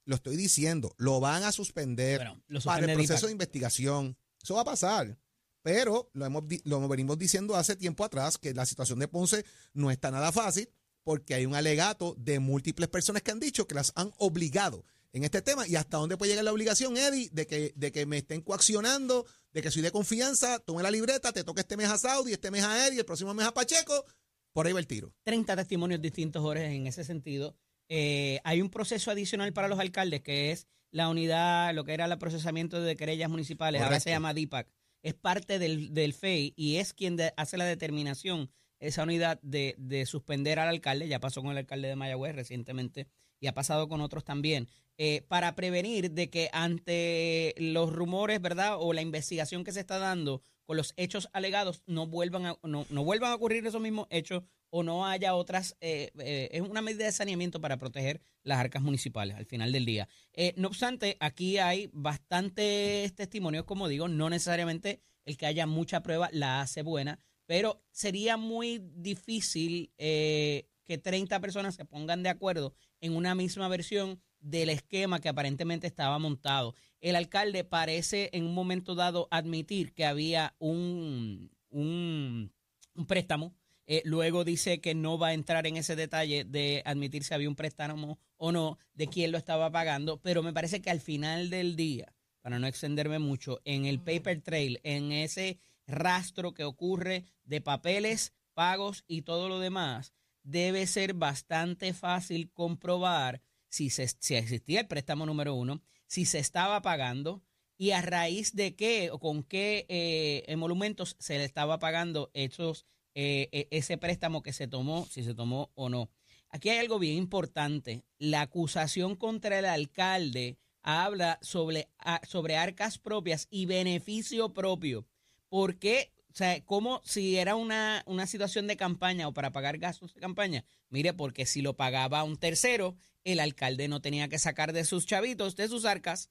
Lo 0.04 0.16
estoy 0.16 0.36
diciendo, 0.36 0.94
lo 0.98 1.20
van 1.20 1.44
a 1.44 1.52
suspender 1.52 2.18
Bueno, 2.18 2.42
lo 2.48 2.60
para 2.60 2.84
el 2.84 2.94
proceso 2.98 3.26
de 3.26 3.32
investigación. 3.32 4.18
Eso 4.42 4.54
va 4.54 4.60
a 4.60 4.66
pasar. 4.66 5.18
Pero 5.62 6.10
lo, 6.12 6.26
hemos, 6.26 6.44
lo 6.64 6.86
venimos 6.86 7.18
diciendo 7.18 7.56
hace 7.56 7.76
tiempo 7.76 8.04
atrás 8.04 8.36
que 8.36 8.52
la 8.52 8.66
situación 8.66 8.98
de 8.98 9.08
Ponce 9.08 9.46
no 9.72 9.90
está 9.90 10.10
nada 10.10 10.30
fácil 10.30 10.68
porque 11.04 11.34
hay 11.34 11.46
un 11.46 11.54
alegato 11.54 12.14
de 12.18 12.38
múltiples 12.40 12.88
personas 12.88 13.22
que 13.22 13.30
han 13.30 13.38
dicho 13.40 13.66
que 13.66 13.74
las 13.74 13.92
han 13.94 14.10
obligado 14.18 14.84
en 15.12 15.22
este 15.22 15.42
tema. 15.42 15.68
¿Y 15.68 15.76
hasta 15.76 15.98
dónde 15.98 16.16
puede 16.16 16.32
llegar 16.32 16.44
la 16.44 16.52
obligación, 16.52 16.96
Eddie, 16.96 17.28
de 17.32 17.46
que, 17.46 17.72
de 17.76 17.92
que 17.92 18.06
me 18.06 18.18
estén 18.18 18.40
coaccionando, 18.40 19.26
de 19.52 19.62
que 19.62 19.70
soy 19.70 19.82
de 19.82 19.92
confianza, 19.92 20.58
tome 20.58 20.82
la 20.82 20.90
libreta, 20.90 21.32
te 21.32 21.44
toca 21.44 21.60
este 21.60 21.76
mes 21.76 21.88
a 21.88 21.98
Saudi, 21.98 22.32
este 22.32 22.50
mes 22.50 22.64
a 22.64 22.86
Eddie, 22.88 23.00
el 23.00 23.04
próximo 23.04 23.32
mes 23.34 23.46
a 23.46 23.54
Pacheco? 23.54 24.04
Por 24.52 24.66
ahí 24.66 24.72
va 24.72 24.80
el 24.80 24.86
tiro. 24.86 25.12
30 25.24 25.54
testimonios 25.56 26.00
distintos, 26.00 26.42
Jorge, 26.42 26.64
en 26.66 26.86
ese 26.86 27.04
sentido. 27.04 27.54
Eh, 27.88 28.40
hay 28.44 28.62
un 28.62 28.70
proceso 28.70 29.10
adicional 29.10 29.52
para 29.52 29.68
los 29.68 29.78
alcaldes 29.78 30.22
que 30.22 30.50
es 30.52 30.66
la 30.90 31.08
unidad, 31.08 31.74
lo 31.74 31.84
que 31.84 31.92
era 31.92 32.06
el 32.06 32.18
procesamiento 32.18 32.80
de 32.80 32.96
querellas 32.96 33.28
municipales, 33.28 33.82
ahora 33.82 34.00
se 34.00 34.10
llama 34.10 34.32
DIPAC. 34.32 34.68
Es 35.02 35.14
parte 35.14 35.58
del, 35.58 35.92
del 35.92 36.14
FEI 36.14 36.54
y 36.56 36.76
es 36.76 36.94
quien 36.94 37.16
de- 37.16 37.34
hace 37.36 37.56
la 37.58 37.64
determinación, 37.66 38.50
esa 38.86 39.02
unidad 39.02 39.40
de, 39.42 39.74
de 39.78 40.06
suspender 40.06 40.58
al 40.58 40.68
alcalde, 40.68 41.08
ya 41.08 41.20
pasó 41.20 41.42
con 41.42 41.52
el 41.52 41.58
alcalde 41.58 41.88
de 41.88 41.96
Mayagüez 41.96 42.34
recientemente 42.34 43.06
y 43.40 43.46
ha 43.46 43.54
pasado 43.54 43.88
con 43.88 44.00
otros 44.00 44.24
también, 44.24 44.68
eh, 44.96 45.22
para 45.28 45.54
prevenir 45.54 46.12
de 46.12 46.30
que 46.30 46.48
ante 46.52 47.54
los 47.58 47.92
rumores, 47.92 48.40
¿verdad? 48.40 48.76
O 48.78 48.92
la 48.92 49.02
investigación 49.02 49.64
que 49.64 49.72
se 49.72 49.80
está 49.80 49.98
dando 49.98 50.40
con 50.64 50.76
los 50.76 50.94
hechos 50.96 51.28
alegados 51.32 51.82
no 51.86 52.06
vuelvan 52.06 52.46
a, 52.46 52.56
no, 52.62 52.86
no 52.88 53.04
vuelvan 53.04 53.32
a 53.32 53.34
ocurrir 53.34 53.66
esos 53.66 53.82
mismos 53.82 54.06
hechos 54.08 54.44
o 54.70 54.82
no 54.82 55.06
haya 55.06 55.34
otras, 55.34 55.76
eh, 55.80 56.10
eh, 56.18 56.48
es 56.52 56.62
una 56.62 56.80
medida 56.80 57.04
de 57.04 57.12
saneamiento 57.12 57.60
para 57.60 57.76
proteger 57.76 58.20
las 58.42 58.58
arcas 58.58 58.82
municipales 58.82 59.36
al 59.36 59.46
final 59.46 59.72
del 59.72 59.84
día. 59.84 60.08
No 60.56 60.68
obstante, 60.68 61.16
aquí 61.20 61.58
hay 61.58 61.90
bastantes 61.92 63.14
testimonios, 63.14 63.64
como 63.64 63.88
digo, 63.88 64.08
no 64.08 64.30
necesariamente 64.30 65.00
el 65.26 65.36
que 65.36 65.46
haya 65.46 65.66
mucha 65.66 66.02
prueba 66.02 66.28
la 66.32 66.60
hace 66.60 66.82
buena, 66.82 67.20
pero 67.46 67.82
sería 67.90 68.36
muy 68.36 68.78
difícil 68.94 69.92
eh, 69.98 70.68
que 70.84 70.98
30 70.98 71.40
personas 71.40 71.74
se 71.74 71.84
pongan 71.84 72.22
de 72.22 72.28
acuerdo 72.28 72.74
en 73.00 73.16
una 73.16 73.34
misma 73.34 73.68
versión 73.68 74.20
del 74.40 74.68
esquema 74.68 75.20
que 75.20 75.28
aparentemente 75.28 75.86
estaba 75.86 76.18
montado. 76.18 76.74
El 77.00 77.16
alcalde 77.16 77.64
parece 77.64 78.30
en 78.32 78.44
un 78.44 78.54
momento 78.54 78.94
dado 78.94 79.28
admitir 79.30 79.92
que 79.94 80.04
había 80.04 80.54
un, 80.58 81.50
un, 81.70 82.52
un 82.94 83.06
préstamo. 83.06 83.54
Eh, 83.86 84.02
luego 84.04 84.44
dice 84.44 84.80
que 84.80 84.94
no 84.94 85.18
va 85.18 85.28
a 85.28 85.34
entrar 85.34 85.66
en 85.66 85.76
ese 85.76 85.96
detalle 85.96 86.44
de 86.44 86.82
admitir 86.86 87.24
si 87.24 87.34
había 87.34 87.48
un 87.48 87.56
préstamo 87.56 88.18
o 88.38 88.52
no, 88.52 88.78
de 88.94 89.08
quién 89.08 89.30
lo 89.30 89.38
estaba 89.38 89.70
pagando, 89.70 90.20
pero 90.22 90.42
me 90.42 90.54
parece 90.54 90.80
que 90.80 90.90
al 90.90 91.00
final 91.00 91.50
del 91.50 91.76
día, 91.76 92.14
para 92.40 92.58
no 92.58 92.66
extenderme 92.66 93.18
mucho, 93.18 93.60
en 93.64 93.84
el 93.84 94.00
paper 94.00 94.40
trail, 94.40 94.80
en 94.84 95.12
ese 95.12 95.58
rastro 95.86 96.54
que 96.54 96.64
ocurre 96.64 97.24
de 97.44 97.60
papeles, 97.60 98.34
pagos 98.54 99.04
y 99.06 99.22
todo 99.22 99.48
lo 99.48 99.58
demás, 99.58 100.14
debe 100.42 100.86
ser 100.86 101.14
bastante 101.14 101.92
fácil 101.94 102.50
comprobar 102.52 103.42
si, 103.68 103.90
se, 103.90 104.06
si 104.06 104.36
existía 104.36 104.80
el 104.80 104.86
préstamo 104.86 105.26
número 105.26 105.54
uno, 105.54 105.82
si 106.06 106.26
se 106.26 106.38
estaba 106.38 106.80
pagando 106.82 107.42
y 107.76 107.90
a 107.90 108.02
raíz 108.02 108.54
de 108.54 108.76
qué 108.76 109.10
o 109.10 109.18
con 109.18 109.42
qué 109.42 109.86
eh, 109.88 110.44
emolumentos 110.46 111.16
se 111.18 111.38
le 111.38 111.44
estaba 111.44 111.78
pagando 111.78 112.30
esos, 112.34 112.86
eh, 113.14 113.48
eh, 113.52 113.68
ese 113.70 113.98
préstamo 113.98 114.42
que 114.42 114.52
se 114.52 114.68
tomó, 114.68 115.06
si 115.06 115.24
se 115.24 115.34
tomó 115.34 115.72
o 115.74 115.88
no. 115.88 116.10
Aquí 116.50 116.68
hay 116.68 116.78
algo 116.78 117.00
bien 117.00 117.16
importante. 117.16 118.04
La 118.18 118.42
acusación 118.42 119.16
contra 119.16 119.58
el 119.58 119.64
alcalde 119.64 120.56
habla 120.82 121.38
sobre, 121.42 121.88
sobre 122.28 122.56
arcas 122.56 122.98
propias 122.98 123.48
y 123.50 123.66
beneficio 123.66 124.52
propio. 124.52 125.08
¿Por 125.54 125.78
qué? 125.78 126.10
O 126.32 126.34
sea, 126.34 126.64
como 126.64 127.00
si 127.04 127.36
era 127.36 127.54
una, 127.54 128.02
una 128.06 128.26
situación 128.26 128.66
de 128.66 128.76
campaña 128.76 129.28
o 129.28 129.32
para 129.32 129.52
pagar 129.52 129.78
gastos 129.78 130.12
de 130.12 130.20
campaña. 130.20 130.64
Mire, 130.88 131.12
porque 131.12 131.46
si 131.46 131.62
lo 131.62 131.76
pagaba 131.76 132.24
un 132.24 132.38
tercero, 132.38 132.96
el 133.22 133.38
alcalde 133.38 133.86
no 133.86 134.00
tenía 134.00 134.26
que 134.26 134.40
sacar 134.40 134.72
de 134.72 134.84
sus 134.84 135.06
chavitos, 135.06 135.54
de 135.54 135.68
sus 135.68 135.84
arcas, 135.84 136.28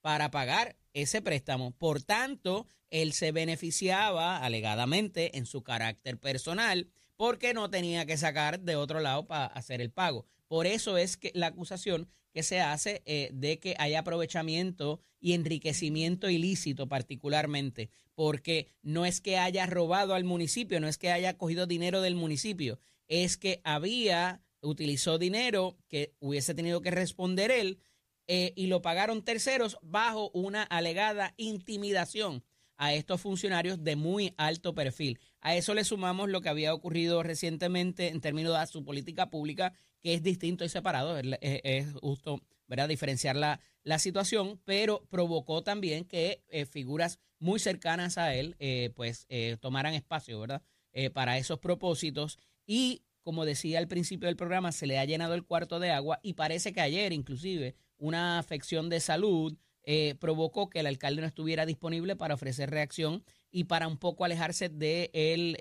para 0.00 0.32
pagar 0.32 0.74
ese 0.94 1.22
préstamo. 1.22 1.70
Por 1.78 2.02
tanto, 2.02 2.66
él 2.90 3.12
se 3.12 3.30
beneficiaba 3.30 4.38
alegadamente 4.38 5.38
en 5.38 5.46
su 5.46 5.62
carácter 5.62 6.18
personal 6.18 6.88
porque 7.14 7.54
no 7.54 7.70
tenía 7.70 8.04
que 8.04 8.16
sacar 8.16 8.58
de 8.58 8.74
otro 8.74 8.98
lado 8.98 9.28
para 9.28 9.46
hacer 9.46 9.80
el 9.80 9.92
pago. 9.92 10.26
Por 10.48 10.66
eso 10.66 10.98
es 10.98 11.16
que 11.16 11.30
la 11.34 11.46
acusación 11.46 12.08
que 12.32 12.42
se 12.42 12.60
hace 12.60 13.02
eh, 13.06 13.30
de 13.32 13.60
que 13.60 13.76
hay 13.78 13.94
aprovechamiento 13.94 15.00
y 15.20 15.32
enriquecimiento 15.32 16.28
ilícito 16.28 16.86
particularmente, 16.88 17.90
porque 18.16 18.66
no 18.82 19.06
es 19.06 19.20
que 19.20 19.36
haya 19.38 19.66
robado 19.66 20.14
al 20.14 20.24
municipio, 20.24 20.80
no 20.80 20.88
es 20.88 20.98
que 20.98 21.12
haya 21.12 21.36
cogido 21.36 21.66
dinero 21.66 22.00
del 22.00 22.16
municipio, 22.16 22.80
es 23.06 23.36
que 23.36 23.60
había, 23.62 24.42
utilizó 24.62 25.18
dinero 25.18 25.76
que 25.86 26.14
hubiese 26.18 26.54
tenido 26.54 26.80
que 26.80 26.90
responder 26.90 27.52
él 27.52 27.78
eh, 28.26 28.52
y 28.56 28.66
lo 28.66 28.82
pagaron 28.82 29.22
terceros 29.22 29.78
bajo 29.82 30.30
una 30.30 30.64
alegada 30.64 31.34
intimidación 31.36 32.42
a 32.78 32.94
estos 32.94 33.20
funcionarios 33.20 33.84
de 33.84 33.96
muy 33.96 34.34
alto 34.38 34.74
perfil. 34.74 35.20
A 35.40 35.54
eso 35.54 35.74
le 35.74 35.84
sumamos 35.84 36.30
lo 36.30 36.40
que 36.40 36.48
había 36.48 36.74
ocurrido 36.74 37.22
recientemente 37.22 38.08
en 38.08 38.20
términos 38.20 38.58
de 38.58 38.66
su 38.66 38.82
política 38.82 39.30
pública, 39.30 39.74
que 40.02 40.14
es 40.14 40.22
distinto 40.22 40.64
y 40.64 40.68
separado, 40.70 41.18
es, 41.18 41.92
justo 42.00 42.40
¿verdad? 42.66 42.88
diferenciar 42.88 43.36
la, 43.36 43.60
la 43.82 43.98
situación, 43.98 44.60
pero 44.64 45.06
provocó 45.08 45.62
también 45.62 46.04
que 46.04 46.42
eh, 46.48 46.66
figuras 46.66 47.18
muy 47.38 47.58
cercanas 47.58 48.18
a 48.18 48.34
él 48.34 48.56
eh, 48.58 48.90
pues 48.94 49.26
eh, 49.28 49.56
tomaran 49.60 49.94
espacio 49.94 50.40
¿verdad? 50.40 50.62
Eh, 50.92 51.10
para 51.10 51.38
esos 51.38 51.58
propósitos 51.58 52.38
y 52.66 53.02
como 53.22 53.44
decía 53.44 53.78
al 53.78 53.88
principio 53.88 54.28
del 54.28 54.36
programa, 54.36 54.70
se 54.70 54.86
le 54.86 54.98
ha 54.98 55.04
llenado 55.04 55.34
el 55.34 55.44
cuarto 55.44 55.80
de 55.80 55.90
agua 55.90 56.20
y 56.22 56.34
parece 56.34 56.72
que 56.72 56.80
ayer 56.80 57.12
inclusive 57.12 57.74
una 57.96 58.38
afección 58.38 58.88
de 58.88 59.00
salud 59.00 59.56
eh, 59.82 60.14
provocó 60.20 60.70
que 60.70 60.80
el 60.80 60.86
alcalde 60.86 61.22
no 61.22 61.26
estuviera 61.26 61.66
disponible 61.66 62.14
para 62.14 62.34
ofrecer 62.34 62.70
reacción 62.70 63.24
y 63.50 63.64
para 63.64 63.88
un 63.88 63.98
poco 63.98 64.24
alejarse 64.24 64.68
de 64.68 65.10
él, 65.12 65.56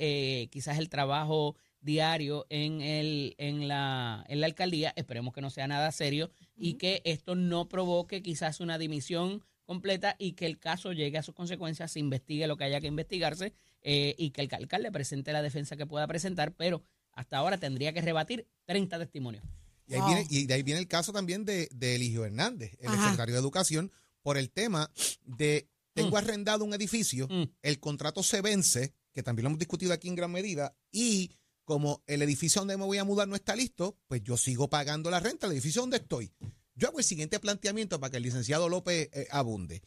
quizás 0.52 0.78
el 0.78 0.90
trabajo 0.90 1.56
diario 1.80 2.46
en, 2.50 2.82
el, 2.82 3.36
en, 3.38 3.68
la, 3.68 4.24
en 4.28 4.42
la 4.42 4.48
alcaldía. 4.48 4.94
Esperemos 4.96 5.34
que 5.34 5.42
no 5.42 5.50
sea 5.50 5.68
nada 5.68 5.92
serio 5.92 6.32
y 6.58 6.76
que 6.76 7.02
esto 7.06 7.36
no 7.36 7.68
provoque 7.68 8.22
quizás 8.22 8.60
una 8.60 8.78
dimisión 8.78 9.44
completa 9.66 10.16
y 10.20 10.34
que 10.34 10.46
el 10.46 10.60
caso 10.60 10.94
llegue 10.94 11.18
a 11.18 11.24
sus 11.24 11.34
consecuencias, 11.36 11.92
se 11.92 12.00
investigue 12.00 12.48
lo 12.48 12.56
que 12.58 12.66
haya 12.66 12.80
que 12.82 12.88
investigarse 12.88 13.54
eh, 13.82 14.16
y 14.18 14.30
que 14.32 14.42
el 14.42 14.50
alcalde 14.54 14.92
presente 14.92 15.34
la 15.34 15.42
defensa 15.42 15.76
que 15.76 15.86
pueda 15.86 16.08
presentar, 16.08 16.54
pero 16.56 16.84
hasta 17.14 17.38
ahora 17.38 17.58
tendría 17.58 17.94
que 17.94 18.02
rebatir 18.02 18.48
30 18.66 19.00
testimonios. 19.00 19.44
Y, 19.88 19.94
ahí 19.94 20.00
Wow. 20.02 20.08
viene, 20.08 20.28
y 20.30 20.46
de 20.46 20.54
ahí 20.54 20.64
viene 20.64 20.80
el 20.80 20.88
caso 20.88 21.14
también 21.14 21.46
de, 21.46 21.68
de 21.72 21.96
Eligio 21.96 22.26
Hernández, 22.26 22.76
el 22.80 22.90
Ajá. 22.90 23.04
secretario 23.04 23.36
de 23.36 23.42
Educación, 23.42 23.92
por 24.22 24.38
el 24.38 24.50
tema 24.52 24.92
de 25.24 25.68
tengo 25.94 26.12
Mm. 26.12 26.18
arrendado 26.18 26.66
un 26.66 26.74
edificio, 26.74 27.28
Mm. 27.30 27.44
el 27.62 27.80
contrato 27.80 28.22
se 28.22 28.42
vence, 28.42 28.94
que 29.14 29.24
también 29.24 29.44
lo 29.44 29.48
hemos 29.50 29.60
discutido 29.60 29.94
aquí 29.94 30.10
en 30.10 30.16
gran 30.16 30.32
medida, 30.32 30.76
y 30.92 31.32
como 31.66 32.04
el 32.08 32.22
edificio 32.22 32.62
donde 32.62 32.78
me 32.78 32.86
voy 32.86 33.00
a 33.00 33.04
mudar 33.04 33.28
no 33.28 33.36
está 33.36 33.56
listo, 33.56 33.98
pues 34.08 34.24
yo 34.24 34.38
sigo 34.38 34.70
pagando 34.70 35.10
la 35.10 35.20
renta, 35.20 35.48
el 35.48 35.54
edificio 35.54 35.82
donde 35.82 35.98
estoy. 35.98 36.32
Yo 36.76 36.88
hago 36.88 37.00
el 37.00 37.06
siguiente 37.06 37.40
planteamiento 37.40 38.00
para 38.00 38.12
que 38.12 38.18
el 38.18 38.24
licenciado 38.24 38.70
López 38.70 39.10
eh, 39.12 39.28
abunde. 39.32 39.82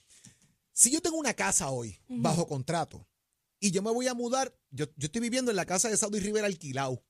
Si 0.72 0.90
yo 0.90 1.00
tengo 1.00 1.16
una 1.16 1.34
casa 1.34 1.70
hoy 1.70 1.98
bajo 2.08 2.46
contrato 2.46 3.06
y 3.58 3.70
yo 3.70 3.82
me 3.82 3.90
voy 3.90 4.06
a 4.08 4.14
mudar, 4.14 4.54
yo, 4.70 4.86
yo 4.96 5.06
estoy 5.06 5.20
viviendo 5.20 5.50
en 5.50 5.56
la 5.56 5.66
casa 5.66 5.88
de 5.88 5.96
Saudi 5.96 6.20
Rivera 6.20 6.46
alquilado 6.46 7.02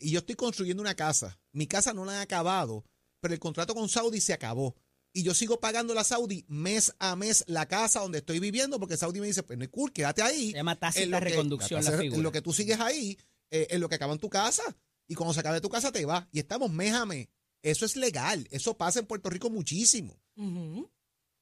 y 0.00 0.10
yo 0.10 0.18
estoy 0.18 0.34
construyendo 0.34 0.82
una 0.82 0.94
casa. 0.94 1.38
Mi 1.52 1.66
casa 1.66 1.94
no 1.94 2.04
la 2.04 2.16
han 2.16 2.20
acabado, 2.20 2.84
pero 3.20 3.32
el 3.32 3.40
contrato 3.40 3.74
con 3.74 3.88
Saudi 3.88 4.20
se 4.20 4.32
acabó. 4.32 4.76
Y 5.14 5.22
yo 5.22 5.34
sigo 5.34 5.60
pagando 5.60 5.94
la 5.94 6.04
Saudi 6.04 6.44
mes 6.48 6.94
a 6.98 7.16
mes 7.16 7.44
la 7.46 7.66
casa 7.66 8.00
donde 8.00 8.18
estoy 8.18 8.38
viviendo 8.38 8.78
porque 8.78 8.96
Saudi 8.96 9.20
me 9.20 9.26
dice, 9.26 9.42
pues 9.42 9.58
no 9.58 9.64
es 9.64 9.70
cool, 9.70 9.92
quédate 9.92 10.22
ahí. 10.22 10.50
Se 10.50 10.56
llama 10.56 10.78
tácita 10.78 11.20
reconducción 11.20 11.84
la 11.84 11.92
en 11.92 12.00
figura. 12.00 12.22
lo 12.22 12.32
que 12.32 12.40
tú 12.40 12.52
sigues 12.52 12.80
ahí, 12.80 13.18
eh, 13.52 13.68
en 13.70 13.80
lo 13.80 13.88
que 13.88 13.94
acaba 13.94 14.14
en 14.14 14.18
tu 14.18 14.30
casa. 14.30 14.62
Y 15.06 15.14
cuando 15.14 15.34
se 15.34 15.40
acabe 15.40 15.60
tu 15.60 15.68
casa 15.68 15.92
te 15.92 16.04
va. 16.06 16.26
Y 16.32 16.38
estamos 16.38 16.72
mes. 16.72 17.28
Eso 17.60 17.84
es 17.84 17.96
legal. 17.96 18.48
Eso 18.50 18.76
pasa 18.76 18.98
en 18.98 19.06
Puerto 19.06 19.30
Rico 19.30 19.50
muchísimo. 19.50 20.18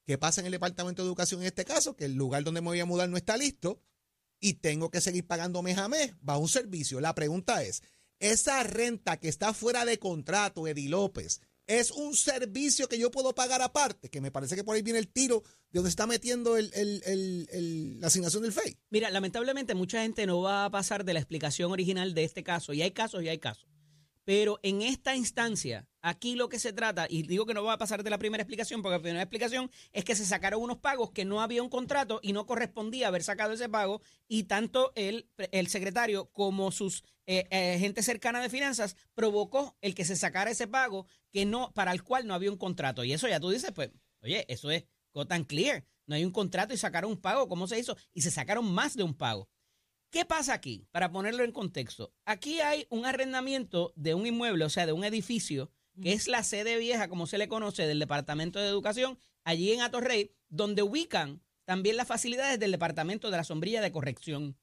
¿Qué 0.05 0.19
pasa 0.19 0.41
en 0.41 0.47
el 0.47 0.53
Departamento 0.53 1.03
de 1.03 1.09
Educación 1.09 1.41
en 1.41 1.47
este 1.47 1.65
caso? 1.65 1.95
Que 1.95 2.07
el 2.07 2.15
lugar 2.15 2.43
donde 2.43 2.61
me 2.61 2.67
voy 2.67 2.81
a 2.81 2.85
mudar 2.85 3.09
no 3.09 3.17
está 3.17 3.37
listo 3.37 3.81
y 4.41 4.55
tengo 4.55 4.91
que 4.91 5.01
seguir 5.01 5.25
pagando 5.27 5.63
mes 5.63 5.79
a 5.79 5.89
mes 5.89 6.15
bajo 6.21 6.41
un 6.41 6.49
servicio. 6.49 7.01
La 7.01 7.15
pregunta 7.15 7.63
es, 7.63 7.83
esa 8.19 8.63
renta 8.65 9.19
que 9.19 9.29
está 9.29 9.55
fuera 9.55 9.85
de 9.85 9.99
contrato, 9.99 10.67
Eddie 10.67 10.89
López, 10.89 11.41
es 11.79 11.91
un 11.93 12.15
servicio 12.17 12.89
que 12.89 12.99
yo 12.99 13.11
puedo 13.11 13.35
pagar 13.35 13.63
aparte, 13.63 14.09
que 14.11 14.21
me 14.21 14.31
parece 14.33 14.57
que 14.57 14.65
por 14.65 14.75
ahí 14.75 14.83
viene 14.83 14.99
el 14.99 15.09
tiro 15.09 15.43
de 15.71 15.79
donde 15.79 15.91
está 15.91 16.07
metiendo 16.07 16.57
el- 16.57 16.73
el- 16.75 17.03
el- 17.07 18.01
la 18.01 18.09
asignación 18.09 18.43
del 18.43 18.53
FEI. 18.53 18.77
Mira, 18.91 19.09
lamentablemente 19.11 19.75
mucha 19.75 20.03
gente 20.03 20.27
no 20.27 20.41
va 20.41 20.65
a 20.65 20.71
pasar 20.71 21.05
de 21.05 21.13
la 21.15 21.21
explicación 21.21 21.71
original 21.71 22.13
de 22.15 22.25
este 22.25 22.43
caso, 22.43 22.73
y 22.73 22.83
hay 22.83 22.91
casos 22.91 23.23
y 23.23 23.29
hay 23.29 23.39
casos. 23.39 23.70
Pero 24.31 24.61
en 24.63 24.81
esta 24.81 25.17
instancia, 25.17 25.89
aquí 26.03 26.37
lo 26.37 26.49
que 26.49 26.61
se 26.61 26.73
trata, 26.73 27.09
y 27.11 27.25
digo 27.25 27.47
que 27.47 27.53
no 27.53 27.65
va 27.65 27.73
a 27.73 27.79
pasar 27.79 28.05
de 28.05 28.11
la 28.11 28.19
primera 28.19 28.43
explicación, 28.43 28.81
porque 28.81 28.99
la 28.99 29.03
primera 29.03 29.23
explicación 29.23 29.69
es 29.93 30.05
que 30.05 30.15
se 30.15 30.25
sacaron 30.25 30.63
unos 30.63 30.79
pagos 30.79 31.11
que 31.11 31.25
no 31.25 31.41
había 31.41 31.65
un 31.65 31.69
contrato 31.69 32.21
y 32.23 32.33
no 32.33 32.47
correspondía 32.47 33.09
haber 33.09 33.25
sacado 33.25 33.55
ese 33.55 33.69
pago, 33.69 34.03
y 34.29 34.45
tanto 34.45 34.93
el, 34.95 35.29
el 35.51 35.67
secretario 35.67 36.27
como 36.27 36.71
sus 36.71 37.03
eh, 37.27 37.49
eh, 37.51 37.79
gente 37.81 38.05
cercana 38.05 38.41
de 38.41 38.49
finanzas 38.49 38.95
provocó 39.15 39.77
el 39.81 39.97
que 39.97 40.05
se 40.05 40.15
sacara 40.15 40.53
ese 40.53 40.69
pago 40.69 41.09
que 41.33 41.45
no, 41.45 41.73
para 41.73 41.91
el 41.91 42.05
cual 42.05 42.29
no 42.29 42.35
había 42.35 42.53
un 42.53 42.57
contrato. 42.57 43.03
Y 43.03 43.13
eso 43.13 43.27
ya 43.27 43.41
tú 43.41 43.51
dices, 43.51 43.73
pues, 43.75 43.91
oye, 44.23 44.45
eso 44.47 44.71
es 44.71 44.85
got 45.13 45.33
and 45.33 45.49
clear. 45.49 45.85
No 46.07 46.15
hay 46.15 46.25
un 46.25 46.31
contrato 46.31 46.73
y 46.73 46.77
sacaron 46.77 47.11
un 47.11 47.21
pago. 47.21 47.49
¿Cómo 47.49 47.67
se 47.67 47.81
hizo? 47.81 47.97
Y 48.13 48.23
se 48.23 48.31
sacaron 48.31 48.73
más 48.73 48.95
de 48.95 49.03
un 49.03 49.15
pago. 49.15 49.49
¿Qué 50.11 50.25
pasa 50.25 50.55
aquí? 50.55 50.89
Para 50.91 51.13
ponerlo 51.13 51.45
en 51.45 51.53
contexto. 51.53 52.13
Aquí 52.25 52.61
hay 52.61 52.87
un 52.91 53.07
arrendamiento 53.07 53.93
de 53.95 54.15
un 54.15 54.27
inmueble, 54.27 54.65
o 54.65 54.69
sea, 54.69 54.85
de 54.85 54.93
un 54.93 55.05
edificio, 55.05 55.71
que 56.03 56.13
es 56.13 56.27
la 56.27 56.43
sede 56.43 56.79
vieja, 56.79 57.09
como 57.09 57.29
se 57.29 57.39
le 57.39 57.49
conoce, 57.49 57.87
del 57.87 58.01
Departamento 58.01 58.59
de 58.59 58.67
Educación, 58.67 59.19
allí 59.45 59.73
en 59.73 59.83
Atorrey, 59.83 60.33
donde 60.49 60.83
ubican 60.83 61.43
también 61.65 61.97
las 61.97 62.09
facilidades 62.09 62.59
del 62.59 62.73
Departamento 62.73 63.31
de 63.31 63.37
la 63.37 63.45
Sombrilla 63.45 63.81
de 63.81 63.93
Corrección. 63.93 64.59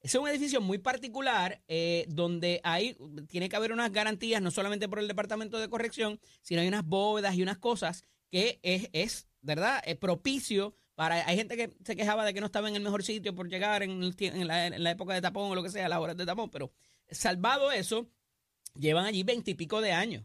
Es 0.00 0.14
un 0.14 0.28
edificio 0.28 0.60
muy 0.60 0.78
particular 0.78 1.62
eh, 1.66 2.06
donde 2.08 2.60
hay, 2.62 2.96
tiene 3.28 3.48
que 3.48 3.56
haber 3.56 3.72
unas 3.72 3.92
garantías, 3.92 4.42
no 4.42 4.52
solamente 4.52 4.88
por 4.88 5.00
el 5.00 5.08
Departamento 5.08 5.58
de 5.58 5.68
Corrección, 5.68 6.20
sino 6.40 6.60
hay 6.60 6.68
unas 6.68 6.84
bóvedas 6.84 7.34
y 7.34 7.42
unas 7.42 7.58
cosas 7.58 8.04
que 8.30 8.60
es, 8.62 8.88
es 8.92 9.28
¿verdad?, 9.40 9.82
es 9.84 9.96
propicio 9.96 10.76
para... 10.94 11.26
Hay 11.26 11.36
gente 11.36 11.56
que 11.56 11.74
se 11.84 11.96
quejaba 11.96 12.24
de 12.24 12.34
que 12.34 12.40
no 12.40 12.46
estaba 12.46 12.68
en 12.68 12.76
el 12.76 12.82
mejor 12.82 13.02
sitio 13.02 13.34
por 13.34 13.48
llegar 13.48 13.82
en, 13.82 14.00
la, 14.46 14.66
en 14.66 14.82
la 14.82 14.90
época 14.90 15.14
de 15.14 15.20
tapón 15.20 15.50
o 15.50 15.54
lo 15.54 15.62
que 15.62 15.70
sea, 15.70 15.88
las 15.88 15.98
horas 15.98 16.16
de 16.16 16.26
tapón, 16.26 16.50
pero 16.50 16.72
salvado 17.10 17.72
eso, 17.72 18.10
llevan 18.74 19.06
allí 19.06 19.22
veintipico 19.22 19.80
de 19.80 19.92
años. 19.92 20.24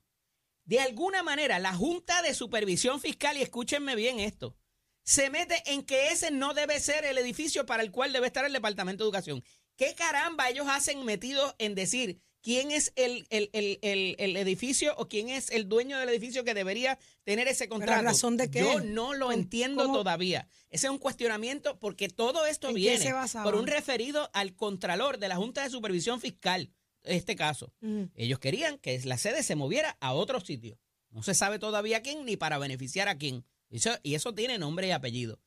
De 0.66 0.80
alguna 0.80 1.24
manera, 1.24 1.60
la 1.60 1.74
Junta 1.74 2.22
de 2.22 2.34
Supervisión 2.34 3.00
Fiscal, 3.00 3.38
y 3.38 3.42
escúchenme 3.42 3.96
bien 3.96 4.20
esto, 4.20 4.58
se 5.04 5.30
mete 5.30 5.64
en 5.68 5.84
que 5.84 6.10
ese 6.10 6.32
no 6.32 6.54
debe 6.54 6.82
ser 6.82 7.06
el 7.06 7.18
edificio 7.18 7.66
para 7.66 7.82
el 7.82 7.92
cual 7.92 8.12
debe 8.12 8.28
estar 8.28 8.44
el 8.44 8.52
Departamento 8.52 9.04
de 9.04 9.08
Educación. 9.08 9.44
¿Qué 9.78 9.96
caramba 9.96 10.50
ellos 10.50 10.68
hacen 10.70 11.06
metidos 11.06 11.56
en 11.60 11.76
decir 11.76 12.22
quién 12.42 12.72
es 12.72 12.94
el, 12.96 13.26
el- 13.30 13.50
el- 13.54 14.16
el- 14.20 14.38
edificio 14.38 14.94
o 14.98 15.08
quién 15.08 15.30
es 15.30 15.50
el 15.52 15.68
dueño 15.68 15.98
del 16.00 16.10
edificio 16.10 16.44
que 16.44 16.54
debería 16.54 16.98
tener 17.24 17.48
ese 17.48 17.68
contrato? 17.68 18.04
razón 18.04 18.38
de 18.38 18.50
qué? 18.50 18.60
Yo 18.62 18.80
no 18.82 19.14
lo 19.14 19.26
¿Cómo- 19.28 19.38
entiendo 19.38 19.84
cómo? 19.84 19.98
todavía. 19.98 20.48
Ese 20.70 20.88
es 20.88 20.92
un 20.92 20.98
cuestionamiento 21.00 21.78
porque 21.80 22.08
todo 22.10 22.46
esto 22.46 22.70
¿En 22.70 22.76
qué 22.76 22.80
viene 22.82 23.14
por 23.44 23.56
un 23.56 23.68
referido 23.68 24.30
al 24.34 24.56
Contralor 24.56 25.18
de 25.18 25.28
la 25.28 25.36
Junta 25.36 25.64
de 25.64 25.70
Supervisión 25.70 26.22
Fiscal, 26.22 26.72
este 27.04 27.36
caso. 27.36 27.74
Ellos 28.16 28.40
querían 28.40 28.78
que 28.78 29.00
la 29.06 29.18
sede 29.18 29.44
se 29.44 29.56
moviera 29.56 29.98
a 30.02 30.14
otro 30.14 30.40
sitio. 30.40 30.78
No 31.10 31.24
se 31.24 31.34
sabe 31.34 31.58
todavía 31.58 32.02
quién 32.02 32.26
ni 32.26 32.36
para 32.38 32.58
beneficiar 32.58 33.08
a 33.08 33.18
quién. 33.18 33.46
Eso- 33.70 33.98
y 34.04 34.16
eso 34.16 34.34
tiene 34.34 34.58
nombre 34.58 34.88
y 34.88 34.92
apellido. 34.92 35.40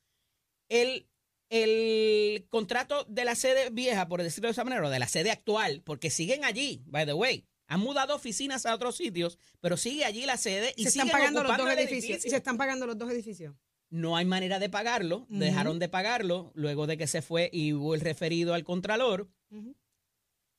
El, 0.69 1.07
el 1.51 2.47
contrato 2.49 3.05
de 3.09 3.25
la 3.25 3.35
sede 3.35 3.71
vieja, 3.71 4.09
por 4.09 4.23
decirlo 4.23 4.49
de 4.49 4.53
esa 4.53 4.65
manera, 4.65 4.87
o 4.87 4.91
de 4.91 4.99
la 4.99 5.09
sede 5.09 5.31
actual, 5.31 5.83
porque 5.85 6.09
siguen 6.11 6.45
allí, 6.45 6.83
by 6.87 7.05
the 7.05 7.13
way. 7.13 7.45
Han 7.67 7.81
mudado 7.81 8.15
oficinas 8.17 8.67
a 8.67 8.75
otros 8.75 8.97
sitios, 8.97 9.39
pero 9.61 9.77
sigue 9.77 10.05
allí 10.05 10.27
la 10.27 10.37
sede 10.37 10.73
y 10.77 10.85
se 10.85 10.89
están 10.91 11.07
siguen 11.07 11.13
pagando 11.21 11.43
los 11.43 11.57
dos 11.57 11.69
edificios. 11.69 12.05
edificio. 12.05 12.29
Y 12.29 12.31
se 12.31 12.37
están 12.37 12.57
pagando 12.57 12.87
los 12.87 12.97
dos 12.99 13.11
edificios. 13.11 13.55
No 13.91 14.17
hay 14.17 14.25
manera 14.25 14.59
de 14.59 14.69
pagarlo. 14.69 15.27
Dejaron 15.29 15.79
de 15.81 15.89
pagarlo 15.89 16.53
luego 16.55 16.87
de 16.87 16.97
que 16.97 17.07
se 17.07 17.23
fue 17.23 17.51
y 17.53 17.73
hubo 17.73 17.95
el 17.95 18.01
referido 18.01 18.55
al 18.55 18.65
Contralor, 18.65 19.29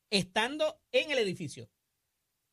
estando 0.09 0.81
en 0.91 1.11
el 1.11 1.17
edificio. 1.19 1.69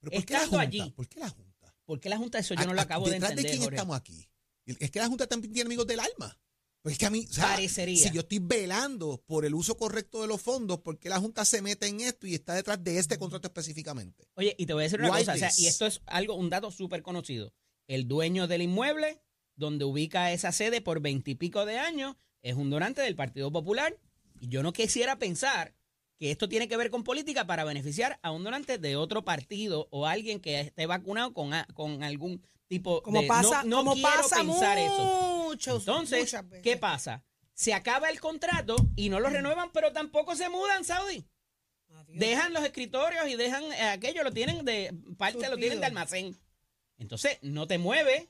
¿Pero 0.00 0.12
por 0.12 0.24
qué 0.24 0.32
la 0.34 0.38
Estando 0.38 0.58
Junta? 0.58 0.62
allí. 0.84 0.90
¿Por 0.92 1.08
qué 1.08 1.20
la 1.20 1.28
Junta? 1.30 1.76
¿Por 1.84 2.00
qué 2.00 2.08
la 2.08 2.16
Junta 2.18 2.38
eso 2.38 2.54
yo 2.54 2.64
no 2.64 2.70
¿A- 2.70 2.74
lo 2.74 2.80
a- 2.80 2.84
acabo 2.84 3.06
de 3.06 3.12
¿Detrás 3.12 3.30
entender, 3.32 3.50
de 3.50 3.56
quién 3.56 3.62
Jorge? 3.64 3.76
estamos 3.76 3.96
aquí? 3.96 4.30
Es 4.66 4.90
que 4.90 4.98
la 5.00 5.08
Junta 5.08 5.26
también 5.26 5.52
tiene 5.52 5.66
amigos 5.66 5.86
del 5.86 6.00
alma. 6.00 6.38
Pues 6.82 6.92
es 6.92 6.98
que 6.98 7.06
a 7.06 7.10
mí, 7.10 7.26
o 7.28 7.32
sea, 7.32 7.44
Parecería. 7.48 8.02
si 8.02 8.10
yo 8.14 8.20
estoy 8.20 8.38
velando 8.38 9.20
por 9.26 9.44
el 9.44 9.54
uso 9.54 9.76
correcto 9.76 10.22
de 10.22 10.28
los 10.28 10.40
fondos, 10.40 10.78
¿por 10.80 10.98
qué 10.98 11.08
la 11.08 11.18
Junta 11.18 11.44
se 11.44 11.60
mete 11.60 11.86
en 11.88 12.00
esto 12.00 12.26
y 12.26 12.34
está 12.34 12.54
detrás 12.54 12.82
de 12.82 12.98
este 12.98 13.18
contrato 13.18 13.48
específicamente? 13.48 14.28
Oye, 14.34 14.54
y 14.58 14.66
te 14.66 14.72
voy 14.74 14.82
a 14.82 14.84
decir 14.84 15.00
una 15.00 15.10
Why 15.10 15.18
cosa, 15.20 15.34
o 15.34 15.36
sea, 15.36 15.50
y 15.58 15.66
esto 15.66 15.86
es 15.86 16.00
algo, 16.06 16.34
un 16.34 16.50
dato 16.50 16.70
súper 16.70 17.02
conocido. 17.02 17.52
El 17.88 18.06
dueño 18.06 18.46
del 18.46 18.62
inmueble, 18.62 19.20
donde 19.56 19.84
ubica 19.84 20.32
esa 20.32 20.52
sede 20.52 20.80
por 20.80 21.00
veintipico 21.00 21.66
de 21.66 21.78
años, 21.78 22.14
es 22.42 22.54
un 22.54 22.70
donante 22.70 23.02
del 23.02 23.16
Partido 23.16 23.50
Popular. 23.50 23.98
Y 24.40 24.46
yo 24.48 24.62
no 24.62 24.72
quisiera 24.72 25.18
pensar 25.18 25.74
que 26.16 26.30
esto 26.30 26.48
tiene 26.48 26.68
que 26.68 26.76
ver 26.76 26.90
con 26.90 27.02
política 27.02 27.44
para 27.46 27.64
beneficiar 27.64 28.20
a 28.22 28.30
un 28.30 28.44
donante 28.44 28.78
de 28.78 28.94
otro 28.96 29.24
partido 29.24 29.88
o 29.90 30.06
alguien 30.06 30.38
que 30.38 30.60
esté 30.60 30.86
vacunado 30.86 31.32
con, 31.34 31.54
a- 31.54 31.66
con 31.74 32.04
algún 32.04 32.40
tipo 32.68 33.02
Como 33.02 33.22
de... 33.22 33.26
pasa, 33.26 33.64
no, 33.64 33.68
no 33.70 33.76
como 33.78 33.94
quiero 33.94 34.08
pasa 34.10 34.36
pensar 34.36 34.78
eso. 34.78 35.37
Muchos, 35.48 35.80
Entonces. 35.80 36.36
¿qué 36.62 36.76
pasa? 36.76 37.24
Se 37.54 37.74
acaba 37.74 38.08
el 38.08 38.20
contrato 38.20 38.76
y 38.94 39.08
no 39.08 39.20
lo 39.20 39.28
renuevan, 39.28 39.70
pero 39.72 39.92
tampoco 39.92 40.36
se 40.36 40.48
mudan, 40.48 40.84
Saudi. 40.84 41.26
Adiós. 41.90 42.18
Dejan 42.18 42.52
los 42.52 42.64
escritorios 42.64 43.26
y 43.28 43.36
dejan 43.36 43.64
eh, 43.72 43.88
aquello, 43.88 44.22
lo 44.22 44.32
tienen 44.32 44.64
de 44.64 44.94
parte, 45.16 45.48
lo 45.48 45.56
tienen 45.56 45.80
de 45.80 45.86
almacén. 45.86 46.36
Entonces, 46.98 47.38
no 47.42 47.66
te 47.66 47.78
mueves, 47.78 48.28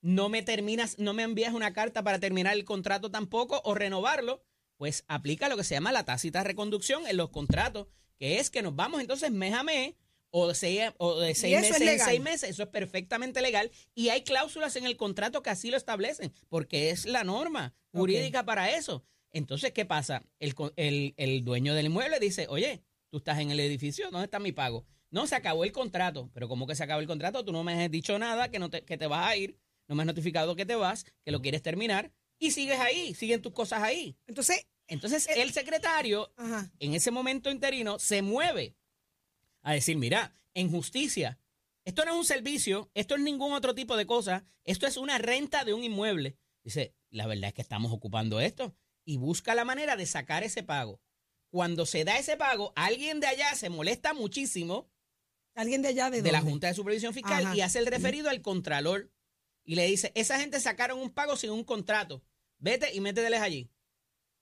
no 0.00 0.28
me 0.28 0.42
terminas, 0.42 0.98
no 0.98 1.12
me 1.12 1.22
envías 1.22 1.52
una 1.52 1.72
carta 1.72 2.02
para 2.02 2.18
terminar 2.18 2.54
el 2.54 2.64
contrato 2.64 3.10
tampoco 3.10 3.60
o 3.64 3.74
renovarlo, 3.74 4.44
pues 4.76 5.04
aplica 5.08 5.48
lo 5.48 5.56
que 5.56 5.64
se 5.64 5.74
llama 5.74 5.92
la 5.92 6.04
tácita 6.04 6.42
reconducción 6.42 7.06
en 7.06 7.16
los 7.16 7.30
contratos, 7.30 7.88
que 8.18 8.38
es 8.38 8.50
que 8.50 8.62
nos 8.62 8.74
vamos 8.74 9.00
entonces 9.00 9.30
mes 9.30 9.54
a 9.54 9.62
mes 9.62 9.94
o 10.34 10.48
de 10.48 10.54
seis, 10.54 10.80
o 10.98 11.20
de 11.20 11.34
seis 11.34 11.54
meses 11.60 11.76
en 11.80 11.86
legal. 11.86 12.08
seis 12.08 12.20
meses, 12.20 12.50
eso 12.50 12.62
es 12.64 12.68
perfectamente 12.70 13.40
legal 13.42 13.70
y 13.94 14.08
hay 14.08 14.22
cláusulas 14.24 14.74
en 14.76 14.84
el 14.86 14.96
contrato 14.96 15.42
que 15.42 15.50
así 15.50 15.70
lo 15.70 15.76
establecen, 15.76 16.32
porque 16.48 16.90
es 16.90 17.04
la 17.06 17.22
norma 17.22 17.74
jurídica 17.92 18.44
para 18.44 18.70
eso. 18.76 19.04
Entonces, 19.30 19.72
¿qué 19.72 19.84
pasa? 19.84 20.24
El, 20.40 20.54
el, 20.76 21.14
el 21.16 21.44
dueño 21.44 21.74
del 21.74 21.86
inmueble 21.86 22.18
dice, 22.18 22.46
oye, 22.48 22.82
tú 23.10 23.18
estás 23.18 23.38
en 23.40 23.50
el 23.50 23.60
edificio, 23.60 24.10
¿dónde 24.10 24.24
está 24.24 24.38
mi 24.38 24.52
pago? 24.52 24.84
No, 25.10 25.26
se 25.26 25.34
acabó 25.36 25.64
el 25.64 25.72
contrato, 25.72 26.30
pero 26.32 26.48
¿cómo 26.48 26.66
que 26.66 26.74
se 26.74 26.82
acabó 26.84 27.00
el 27.00 27.06
contrato? 27.06 27.44
Tú 27.44 27.52
no 27.52 27.62
me 27.62 27.84
has 27.84 27.90
dicho 27.90 28.18
nada, 28.18 28.50
que, 28.50 28.58
no 28.58 28.70
te, 28.70 28.82
que 28.84 28.96
te 28.96 29.06
vas 29.06 29.26
a 29.28 29.36
ir, 29.36 29.58
no 29.88 29.94
me 29.94 30.02
has 30.02 30.06
notificado 30.06 30.56
que 30.56 30.64
te 30.64 30.74
vas, 30.74 31.04
que 31.24 31.30
lo 31.30 31.42
quieres 31.42 31.62
terminar 31.62 32.10
y 32.38 32.50
sigues 32.52 32.80
ahí, 32.80 33.14
siguen 33.14 33.42
tus 33.42 33.52
cosas 33.52 33.82
ahí. 33.82 34.16
Entonces, 34.26 34.66
Entonces, 34.88 35.28
Eh, 35.28 35.42
el 35.42 35.52
secretario 35.52 36.32
ajá. 36.36 36.70
en 36.80 36.94
ese 36.94 37.10
momento 37.10 37.50
interino 37.50 37.98
se 37.98 38.20
mueve 38.22 38.74
a 39.62 39.72
decir, 39.72 39.96
mira, 39.96 40.36
en 40.54 40.70
justicia, 40.70 41.38
esto 41.84 42.04
no 42.04 42.12
es 42.12 42.18
un 42.18 42.24
servicio, 42.24 42.90
esto 42.94 43.14
es 43.14 43.20
ningún 43.20 43.52
otro 43.52 43.74
tipo 43.74 43.96
de 43.96 44.06
cosa, 44.06 44.44
esto 44.64 44.86
es 44.86 44.96
una 44.96 45.18
renta 45.18 45.64
de 45.64 45.74
un 45.74 45.82
inmueble. 45.82 46.36
Dice, 46.62 46.94
la 47.10 47.26
verdad 47.26 47.48
es 47.48 47.54
que 47.54 47.62
estamos 47.62 47.92
ocupando 47.92 48.40
esto 48.40 48.76
y 49.04 49.16
busca 49.16 49.54
la 49.54 49.64
manera 49.64 49.96
de 49.96 50.06
sacar 50.06 50.44
ese 50.44 50.62
pago. 50.62 51.00
Cuando 51.48 51.86
se 51.86 52.04
da 52.04 52.18
ese 52.18 52.36
pago, 52.36 52.72
alguien 52.76 53.20
de 53.20 53.26
allá 53.26 53.54
se 53.54 53.68
molesta 53.68 54.14
muchísimo 54.14 54.92
Alguien 55.54 55.82
de 55.82 55.88
allá 55.88 56.10
de, 56.10 56.22
de 56.22 56.32
la? 56.32 56.40
Junta 56.40 56.68
de 56.68 56.74
Supervisión 56.74 57.12
Fiscal 57.12 57.46
Ajá. 57.46 57.56
y 57.56 57.60
hace 57.60 57.78
el 57.78 57.86
referido 57.86 58.30
al 58.30 58.40
contralor 58.40 59.10
y 59.64 59.74
le 59.74 59.86
dice, 59.86 60.12
esa 60.14 60.40
gente 60.40 60.58
sacaron 60.60 60.98
un 60.98 61.10
pago 61.10 61.36
sin 61.36 61.50
un 61.50 61.62
contrato, 61.62 62.22
vete 62.58 62.94
y 62.94 63.00
méteteles 63.00 63.40
allí. 63.40 63.70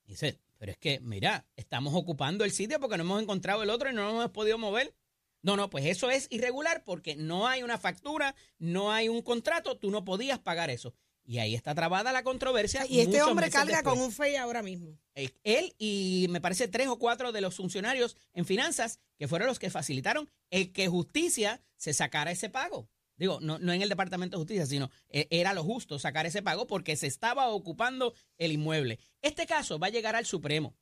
Dice, 0.04 0.38
pero 0.56 0.72
es 0.72 0.78
que, 0.78 1.00
mira, 1.00 1.46
estamos 1.56 1.94
ocupando 1.94 2.44
el 2.44 2.52
sitio 2.52 2.80
porque 2.80 2.96
no 2.96 3.02
hemos 3.02 3.22
encontrado 3.22 3.62
el 3.62 3.70
otro 3.70 3.90
y 3.90 3.92
no 3.92 4.02
nos 4.02 4.12
hemos 4.14 4.30
podido 4.30 4.56
mover. 4.56 4.94
No, 5.42 5.56
no, 5.56 5.70
pues 5.70 5.86
eso 5.86 6.10
es 6.10 6.26
irregular 6.30 6.82
porque 6.84 7.16
no 7.16 7.48
hay 7.48 7.62
una 7.62 7.78
factura, 7.78 8.34
no 8.58 8.92
hay 8.92 9.08
un 9.08 9.22
contrato, 9.22 9.78
tú 9.78 9.90
no 9.90 10.04
podías 10.04 10.38
pagar 10.38 10.70
eso. 10.70 10.94
Y 11.24 11.38
ahí 11.38 11.54
está 11.54 11.74
trabada 11.74 12.12
la 12.12 12.24
controversia. 12.24 12.86
Y 12.88 13.00
este 13.00 13.22
hombre 13.22 13.50
carga 13.50 13.76
después. 13.76 13.94
con 13.94 14.04
un 14.04 14.10
FEI 14.10 14.36
ahora 14.36 14.62
mismo. 14.62 14.98
Eh, 15.14 15.30
Él 15.44 15.74
y 15.78 16.26
me 16.30 16.40
parece 16.40 16.66
tres 16.66 16.88
o 16.88 16.98
cuatro 16.98 17.30
de 17.30 17.40
los 17.40 17.54
funcionarios 17.54 18.16
en 18.32 18.44
finanzas 18.44 18.98
que 19.16 19.28
fueron 19.28 19.46
los 19.46 19.58
que 19.58 19.70
facilitaron 19.70 20.28
el 20.50 20.72
que 20.72 20.88
justicia 20.88 21.62
se 21.76 21.94
sacara 21.94 22.32
ese 22.32 22.50
pago. 22.50 22.88
Digo, 23.16 23.38
no, 23.40 23.58
no 23.58 23.72
en 23.72 23.82
el 23.82 23.90
Departamento 23.90 24.36
de 24.36 24.40
Justicia, 24.40 24.66
sino 24.66 24.90
eh, 25.10 25.28
era 25.30 25.52
lo 25.52 25.62
justo 25.62 25.98
sacar 25.98 26.24
ese 26.24 26.42
pago 26.42 26.66
porque 26.66 26.96
se 26.96 27.06
estaba 27.06 27.48
ocupando 27.48 28.14
el 28.38 28.50
inmueble. 28.50 28.98
Este 29.20 29.46
caso 29.46 29.78
va 29.78 29.88
a 29.88 29.90
llegar 29.90 30.16
al 30.16 30.24
Supremo. 30.24 30.74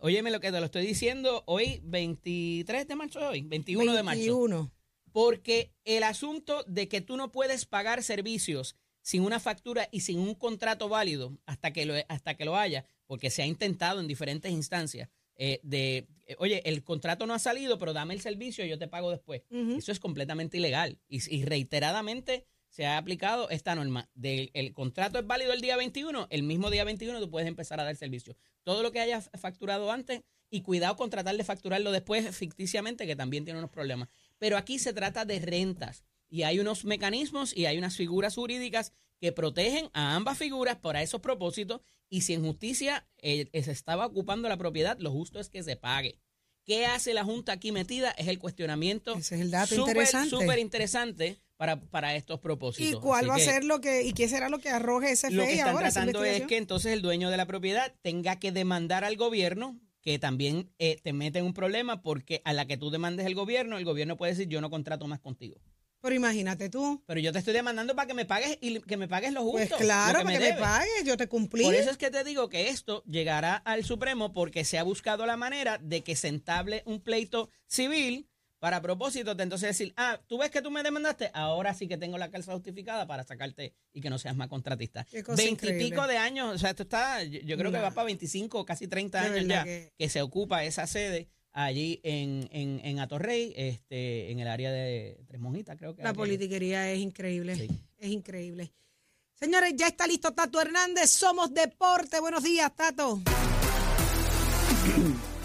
Óyeme 0.00 0.30
lo 0.30 0.40
que 0.40 0.52
te 0.52 0.60
lo 0.60 0.66
estoy 0.66 0.86
diciendo 0.86 1.42
hoy, 1.46 1.80
23 1.84 2.86
de 2.86 2.94
marzo, 2.94 3.28
hoy, 3.28 3.42
21 3.42 3.94
de 3.94 4.02
marzo. 4.02 4.20
21. 4.20 4.72
Porque 5.10 5.72
el 5.84 6.04
asunto 6.04 6.62
de 6.68 6.88
que 6.88 7.00
tú 7.00 7.16
no 7.16 7.32
puedes 7.32 7.66
pagar 7.66 8.04
servicios 8.04 8.76
sin 9.02 9.22
una 9.22 9.40
factura 9.40 9.88
y 9.90 10.00
sin 10.00 10.20
un 10.20 10.34
contrato 10.34 10.88
válido 10.88 11.36
hasta 11.46 11.72
que 11.72 11.84
lo, 11.84 11.94
hasta 12.08 12.36
que 12.36 12.44
lo 12.44 12.56
haya, 12.56 12.84
porque 13.06 13.30
se 13.30 13.42
ha 13.42 13.46
intentado 13.46 14.00
en 14.00 14.06
diferentes 14.06 14.52
instancias, 14.52 15.08
eh, 15.34 15.60
de, 15.62 16.06
eh, 16.26 16.36
oye, 16.38 16.62
el 16.64 16.84
contrato 16.84 17.26
no 17.26 17.34
ha 17.34 17.38
salido, 17.38 17.78
pero 17.78 17.92
dame 17.92 18.14
el 18.14 18.20
servicio 18.20 18.64
y 18.64 18.68
yo 18.68 18.78
te 18.78 18.86
pago 18.86 19.10
después. 19.10 19.42
Eso 19.50 19.90
es 19.90 19.98
completamente 19.98 20.58
ilegal 20.58 21.00
y, 21.08 21.34
y 21.34 21.44
reiteradamente 21.44 22.46
se 22.68 22.86
ha 22.86 22.96
aplicado 22.96 23.50
esta 23.50 23.74
norma. 23.74 24.08
El 24.22 24.72
contrato 24.72 25.18
es 25.18 25.26
válido 25.26 25.52
el 25.52 25.60
día 25.60 25.76
21, 25.76 26.28
el 26.30 26.42
mismo 26.42 26.70
día 26.70 26.84
21 26.84 27.20
tú 27.20 27.30
puedes 27.30 27.48
empezar 27.48 27.80
a 27.80 27.84
dar 27.84 27.96
servicio. 27.96 28.36
Todo 28.62 28.82
lo 28.82 28.92
que 28.92 29.00
hayas 29.00 29.30
facturado 29.38 29.90
antes 29.90 30.22
y 30.50 30.62
cuidado 30.62 30.96
con 30.96 31.10
tratar 31.10 31.36
de 31.36 31.44
facturarlo 31.44 31.92
después 31.92 32.34
ficticiamente, 32.36 33.06
que 33.06 33.16
también 33.16 33.44
tiene 33.44 33.58
unos 33.58 33.70
problemas. 33.70 34.08
Pero 34.38 34.56
aquí 34.56 34.78
se 34.78 34.92
trata 34.92 35.24
de 35.24 35.38
rentas 35.40 36.04
y 36.28 36.42
hay 36.42 36.60
unos 36.60 36.84
mecanismos 36.84 37.56
y 37.56 37.66
hay 37.66 37.78
unas 37.78 37.96
figuras 37.96 38.34
jurídicas 38.34 38.92
que 39.18 39.32
protegen 39.32 39.90
a 39.94 40.14
ambas 40.14 40.38
figuras 40.38 40.76
para 40.76 41.02
esos 41.02 41.20
propósitos 41.20 41.80
y 42.08 42.22
si 42.22 42.34
en 42.34 42.44
justicia 42.44 43.06
eh, 43.18 43.48
se 43.62 43.72
estaba 43.72 44.06
ocupando 44.06 44.48
la 44.48 44.56
propiedad, 44.56 44.96
lo 44.98 45.10
justo 45.10 45.40
es 45.40 45.50
que 45.50 45.62
se 45.62 45.76
pague. 45.76 46.18
¿Qué 46.64 46.86
hace 46.86 47.14
la 47.14 47.24
Junta 47.24 47.52
aquí 47.52 47.72
metida? 47.72 48.10
Es 48.12 48.28
el 48.28 48.38
cuestionamiento 48.38 49.14
Ese 49.14 49.36
es 49.36 49.40
el 49.40 49.50
dato 49.50 49.74
súper, 49.74 49.96
interesante. 49.96 50.30
súper 50.30 50.58
interesante 50.58 51.40
para, 51.58 51.80
para 51.80 52.14
estos 52.14 52.38
propósitos. 52.40 52.98
¿Y 52.98 53.04
cuál 53.04 53.20
Así 53.20 53.28
va 53.28 53.34
a 53.34 53.38
que 53.38 53.44
ser 53.44 53.64
lo 53.64 53.80
que, 53.80 54.04
y 54.04 54.12
qué 54.12 54.28
será 54.28 54.48
lo 54.48 54.60
que 54.60 54.70
arroje 54.70 55.10
ese 55.10 55.30
Lo 55.30 55.42
que 55.42 55.48
FEI 55.48 55.58
están 55.58 55.74
ahora? 55.74 55.90
tratando 55.90 56.24
es 56.24 56.42
que 56.46 56.56
entonces 56.56 56.92
el 56.92 57.02
dueño 57.02 57.30
de 57.30 57.36
la 57.36 57.46
propiedad 57.46 57.92
tenga 58.00 58.38
que 58.38 58.52
demandar 58.52 59.04
al 59.04 59.16
gobierno, 59.16 59.78
que 60.00 60.20
también 60.20 60.70
eh, 60.78 60.98
te 61.02 61.12
mete 61.12 61.40
en 61.40 61.44
un 61.44 61.54
problema 61.54 62.00
porque 62.00 62.40
a 62.44 62.52
la 62.52 62.66
que 62.66 62.76
tú 62.76 62.90
demandes 62.90 63.26
el 63.26 63.34
gobierno, 63.34 63.76
el 63.76 63.84
gobierno 63.84 64.16
puede 64.16 64.32
decir 64.32 64.48
yo 64.48 64.60
no 64.60 64.70
contrato 64.70 65.08
más 65.08 65.18
contigo. 65.18 65.60
Pero 66.00 66.14
imagínate 66.14 66.70
tú. 66.70 67.02
Pero 67.06 67.18
yo 67.18 67.32
te 67.32 67.40
estoy 67.40 67.54
demandando 67.54 67.96
para 67.96 68.06
que 68.06 68.14
me 68.14 68.24
pagues 68.24 68.56
y 68.60 68.78
que 68.82 68.96
me 68.96 69.08
pagues 69.08 69.32
lo 69.32 69.42
justo. 69.42 69.76
Pues 69.76 69.80
claro, 69.80 70.20
lo 70.20 70.24
para 70.26 70.38
que 70.38 70.52
me 70.52 70.56
pagues, 70.56 71.04
yo 71.04 71.16
te 71.16 71.26
cumplí. 71.26 71.64
Por 71.64 71.74
eso 71.74 71.90
es 71.90 71.96
que 71.96 72.10
te 72.10 72.22
digo 72.22 72.48
que 72.48 72.68
esto 72.68 73.02
llegará 73.04 73.56
al 73.56 73.84
Supremo 73.84 74.32
porque 74.32 74.64
se 74.64 74.78
ha 74.78 74.84
buscado 74.84 75.26
la 75.26 75.36
manera 75.36 75.78
de 75.78 76.04
que 76.04 76.14
se 76.14 76.28
entable 76.28 76.84
un 76.86 77.00
pleito 77.00 77.50
civil 77.66 78.27
para 78.58 78.82
propósito 78.82 79.34
de 79.34 79.42
entonces 79.44 79.68
decir, 79.68 79.92
ah, 79.96 80.20
tú 80.26 80.38
ves 80.38 80.50
que 80.50 80.60
tú 80.62 80.70
me 80.70 80.82
demandaste, 80.82 81.30
ahora 81.32 81.74
sí 81.74 81.86
que 81.86 81.96
tengo 81.96 82.18
la 82.18 82.30
causa 82.30 82.52
justificada 82.52 83.06
para 83.06 83.22
sacarte 83.24 83.74
y 83.92 84.00
que 84.00 84.10
no 84.10 84.18
seas 84.18 84.34
más 84.36 84.48
contratista. 84.48 85.06
Veintipico 85.36 86.06
de 86.06 86.16
años, 86.18 86.54
o 86.54 86.58
sea, 86.58 86.70
esto 86.70 86.82
está, 86.82 87.22
yo, 87.22 87.40
yo 87.40 87.56
creo 87.56 87.70
que 87.70 87.78
va 87.78 87.90
para 87.92 88.06
25, 88.06 88.64
casi 88.64 88.88
30 88.88 89.20
De 89.20 89.26
años 89.38 89.48
ya 89.48 89.64
que- 89.64 89.92
que... 89.96 90.08
se 90.08 90.22
ocupa 90.22 90.64
esa 90.64 90.86
sede 90.86 91.28
allí 91.52 92.00
en, 92.02 92.48
en, 92.52 92.80
en 92.84 92.98
Atorrey, 93.00 93.52
este, 93.56 94.30
en 94.30 94.38
el 94.40 94.48
área 94.48 94.70
de 94.72 95.20
Tres 95.26 95.40
Monjitas, 95.40 95.76
creo 95.76 95.94
que. 95.94 96.02
La 96.02 96.10
que- 96.10 96.16
politiquería 96.16 96.90
es 96.90 96.98
increíble. 97.00 97.56
Sí. 97.56 97.68
Es 97.98 98.10
increíble. 98.10 98.72
Señores, 99.34 99.72
ya 99.76 99.86
está 99.86 100.06
listo 100.06 100.32
Tato 100.34 100.60
Hernández. 100.60 101.10
Somos 101.10 101.52
Deporte. 101.54 102.18
Buenos 102.20 102.42
días, 102.42 102.74
Tato. 102.74 103.20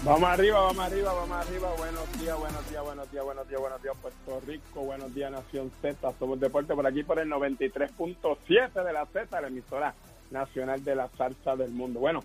Vamos 0.04 0.28
arriba, 0.28 0.60
vamos 0.60 0.84
arriba, 0.84 1.14
vamos 1.14 1.46
arriba. 1.46 1.72
Buenos 1.78 2.20
días, 2.20 2.38
buenos 2.38 2.68
días, 2.68 2.84
buenos 2.84 3.10
días, 3.10 3.24
buenos 3.24 3.48
días, 3.48 3.60
buenos 3.62 3.82
días, 3.82 3.96
Puerto 4.02 4.40
Rico. 4.46 4.80
Buenos 4.82 5.14
días, 5.14 5.32
Nación 5.32 5.72
Z. 5.80 6.12
Somos 6.18 6.38
Deporte 6.38 6.74
por 6.74 6.86
aquí 6.86 7.02
por 7.02 7.18
el 7.18 7.30
93.7 7.30 8.84
de 8.84 8.92
la 8.92 9.06
Z, 9.06 9.40
la 9.40 9.48
emisora 9.48 9.94
nacional 10.30 10.84
de 10.84 10.94
la 10.94 11.08
salsa 11.16 11.56
del 11.56 11.70
mundo. 11.70 12.00
Bueno, 12.00 12.22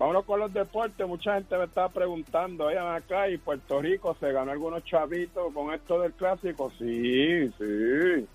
vámonos 0.00 0.24
con 0.24 0.40
los 0.40 0.52
deportes. 0.52 1.06
Mucha 1.06 1.34
gente 1.34 1.56
me 1.56 1.66
estaba 1.66 1.90
preguntando, 1.90 2.64
oigan 2.64 2.92
acá, 2.92 3.28
¿y 3.28 3.38
Puerto 3.38 3.80
Rico 3.80 4.16
se 4.18 4.32
ganó 4.32 4.50
algunos 4.50 4.84
chavitos 4.84 5.54
con 5.54 5.72
esto 5.72 6.00
del 6.00 6.14
clásico? 6.14 6.72
Sí, 6.76 7.48
sí. 7.56 8.26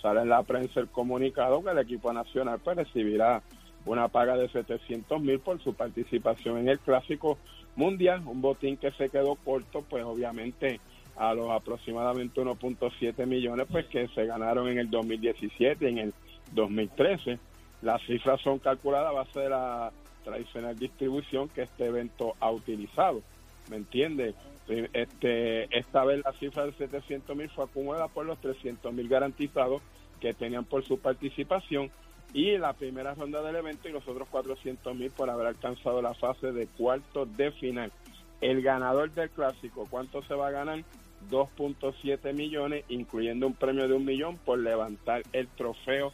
Sale 0.00 0.20
en 0.20 0.28
la 0.28 0.44
prensa 0.44 0.78
el 0.78 0.86
comunicado 0.86 1.64
que 1.64 1.70
el 1.70 1.78
equipo 1.78 2.12
nacional 2.12 2.60
pues 2.62 2.76
recibirá 2.76 3.42
una 3.88 4.08
paga 4.08 4.36
de 4.36 4.48
700 4.48 5.20
mil 5.20 5.40
por 5.40 5.60
su 5.62 5.74
participación 5.74 6.58
en 6.58 6.68
el 6.68 6.78
clásico 6.78 7.38
mundial, 7.74 8.22
un 8.26 8.40
botín 8.40 8.76
que 8.76 8.90
se 8.92 9.08
quedó 9.08 9.36
corto, 9.36 9.82
pues 9.88 10.04
obviamente 10.04 10.80
a 11.16 11.34
los 11.34 11.50
aproximadamente 11.50 12.40
1.7 12.40 13.26
millones 13.26 13.66
pues 13.70 13.86
que 13.86 14.06
se 14.08 14.26
ganaron 14.26 14.68
en 14.68 14.78
el 14.78 14.90
2017 14.90 15.84
y 15.84 15.88
en 15.88 15.98
el 15.98 16.14
2013. 16.52 17.38
Las 17.82 18.02
cifras 18.02 18.40
son 18.42 18.58
calculadas 18.58 19.08
a 19.08 19.12
base 19.12 19.40
de 19.40 19.48
la 19.48 19.90
tradicional 20.24 20.78
distribución 20.78 21.48
que 21.48 21.62
este 21.62 21.86
evento 21.86 22.34
ha 22.40 22.50
utilizado. 22.50 23.22
¿Me 23.70 23.76
entiende? 23.76 24.34
Este, 24.68 25.64
esta 25.76 26.04
vez 26.04 26.22
la 26.24 26.32
cifra 26.34 26.66
de 26.66 26.72
700 26.72 27.34
mil 27.34 27.48
fue 27.48 27.64
acumulada 27.64 28.08
por 28.08 28.26
los 28.26 28.38
300 28.40 28.92
mil 28.92 29.08
garantizados 29.08 29.80
que 30.20 30.34
tenían 30.34 30.64
por 30.64 30.84
su 30.84 30.98
participación 30.98 31.90
y 32.32 32.58
la 32.58 32.72
primera 32.74 33.14
ronda 33.14 33.42
del 33.42 33.56
evento 33.56 33.88
y 33.88 33.92
los 33.92 34.06
otros 34.06 34.28
400 34.28 34.94
mil 34.94 35.10
por 35.10 35.30
haber 35.30 35.46
alcanzado 35.46 36.02
la 36.02 36.14
fase 36.14 36.52
de 36.52 36.66
cuartos 36.66 37.34
de 37.36 37.50
final. 37.52 37.92
El 38.40 38.62
ganador 38.62 39.10
del 39.12 39.30
clásico, 39.30 39.86
¿cuánto 39.90 40.22
se 40.22 40.34
va 40.34 40.48
a 40.48 40.52
ganar? 40.52 40.84
2.7 41.30 42.32
millones, 42.34 42.84
incluyendo 42.88 43.46
un 43.46 43.54
premio 43.54 43.88
de 43.88 43.94
un 43.94 44.04
millón 44.04 44.36
por 44.36 44.58
levantar 44.58 45.22
el 45.32 45.48
trofeo 45.48 46.12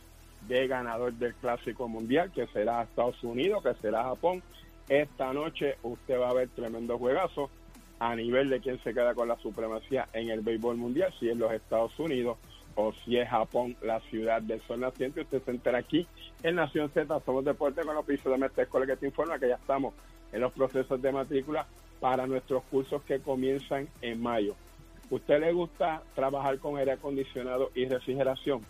de 0.49 0.67
ganador 0.67 1.13
del 1.15 1.35
clásico 1.35 1.89
mundial, 1.89 2.31
que 2.33 2.47
será 2.49 2.83
Estados 2.83 3.23
Unidos, 3.23 3.63
que 3.63 3.75
será 3.75 4.05
Japón. 4.05 4.43
Esta 4.89 5.33
noche 5.33 5.77
usted 5.83 6.19
va 6.19 6.31
a 6.31 6.35
ver 6.35 6.49
tremendo 6.49 6.99
juegazo 6.99 7.51
a 7.99 8.15
nivel 8.15 8.51
de 8.51 8.61
quién 8.61 8.83
se 8.83 8.93
queda 8.93 9.15
con 9.15 9.29
la 9.29 9.37
supremacía 9.39 10.09
en 10.13 10.31
el 10.31 10.41
béisbol 10.41 10.77
mundial, 10.77 11.13
si 11.19 11.29
es 11.29 11.37
los 11.37 11.53
Estados 11.53 11.99
Unidos 11.99 12.39
o 12.77 12.93
si 13.05 13.19
es 13.19 13.29
Japón, 13.29 13.77
la 13.83 14.01
ciudad 14.01 14.43
del 14.43 14.61
sol 14.63 14.81
naciente. 14.81 15.23
Usted 15.23 15.43
se 15.43 15.51
entera 15.51 15.79
aquí 15.79 16.07
en 16.43 16.57
Nación 16.57 16.91
Z, 16.91 17.21
somos 17.25 17.45
deporte 17.45 17.83
con 17.83 17.95
los 17.95 18.05
pisos 18.05 18.33
de 18.33 18.39
Mestre 18.39 18.67
que 18.87 18.97
te 18.97 19.07
informa 19.07 19.39
que 19.39 19.49
ya 19.49 19.57
estamos 19.57 19.95
en 20.33 20.41
los 20.41 20.53
procesos 20.53 21.01
de 21.01 21.13
matrícula 21.13 21.67
para 22.01 22.27
nuestros 22.27 22.65
cursos 22.65 23.03
que 23.03 23.21
comienzan 23.21 23.89
en 24.03 24.21
mayo. 24.21 24.55
¿Usted 25.11 25.41
le 25.41 25.53
gusta 25.53 26.03
trabajar 26.15 26.59
con 26.59 26.77
aire 26.77 26.93
acondicionado 26.93 27.71
y 27.75 27.87
refrigeración? 27.87 28.63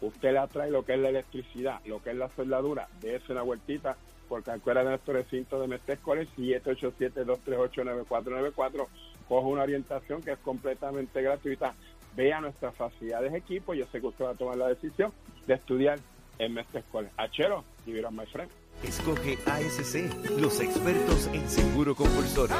Usted 0.00 0.32
le 0.32 0.38
atrae 0.38 0.70
lo 0.70 0.84
que 0.84 0.94
es 0.94 0.98
la 0.98 1.10
electricidad, 1.10 1.80
lo 1.86 2.02
que 2.02 2.10
es 2.10 2.16
la 2.16 2.28
soldadura, 2.30 2.88
dése 3.00 3.32
una 3.32 3.42
vueltita 3.42 3.96
por 4.28 4.42
cualquiera 4.42 4.82
de 4.82 4.90
nuestros 4.90 5.16
recintos 5.16 5.58
de 5.60 5.68
Mestre 5.68 5.94
Escuela 5.94 6.24
787-238-9494. 6.36 8.86
Coge 9.28 9.46
una 9.46 9.62
orientación 9.62 10.20
que 10.22 10.32
es 10.32 10.38
completamente 10.38 11.22
gratuita 11.22 11.74
vea 12.16 12.40
nuestras 12.40 12.74
facilidades 12.74 13.32
de 13.32 13.38
equipo. 13.38 13.74
Yo 13.74 13.86
sé 13.92 14.00
que 14.00 14.06
usted 14.06 14.24
va 14.24 14.30
a 14.30 14.34
tomar 14.34 14.56
la 14.56 14.68
decisión 14.68 15.12
de 15.46 15.54
estudiar 15.54 15.98
en 16.38 16.54
Mestre 16.54 16.80
Escuela. 16.80 17.10
Achero, 17.16 17.64
it 17.86 18.04
on 18.04 18.16
my 18.16 18.26
friend. 18.26 18.50
Escoge 18.82 19.38
ASC, 19.46 20.30
los 20.38 20.60
expertos 20.60 21.28
en 21.32 21.48
seguro 21.48 21.94
compulsorio. 21.94 22.56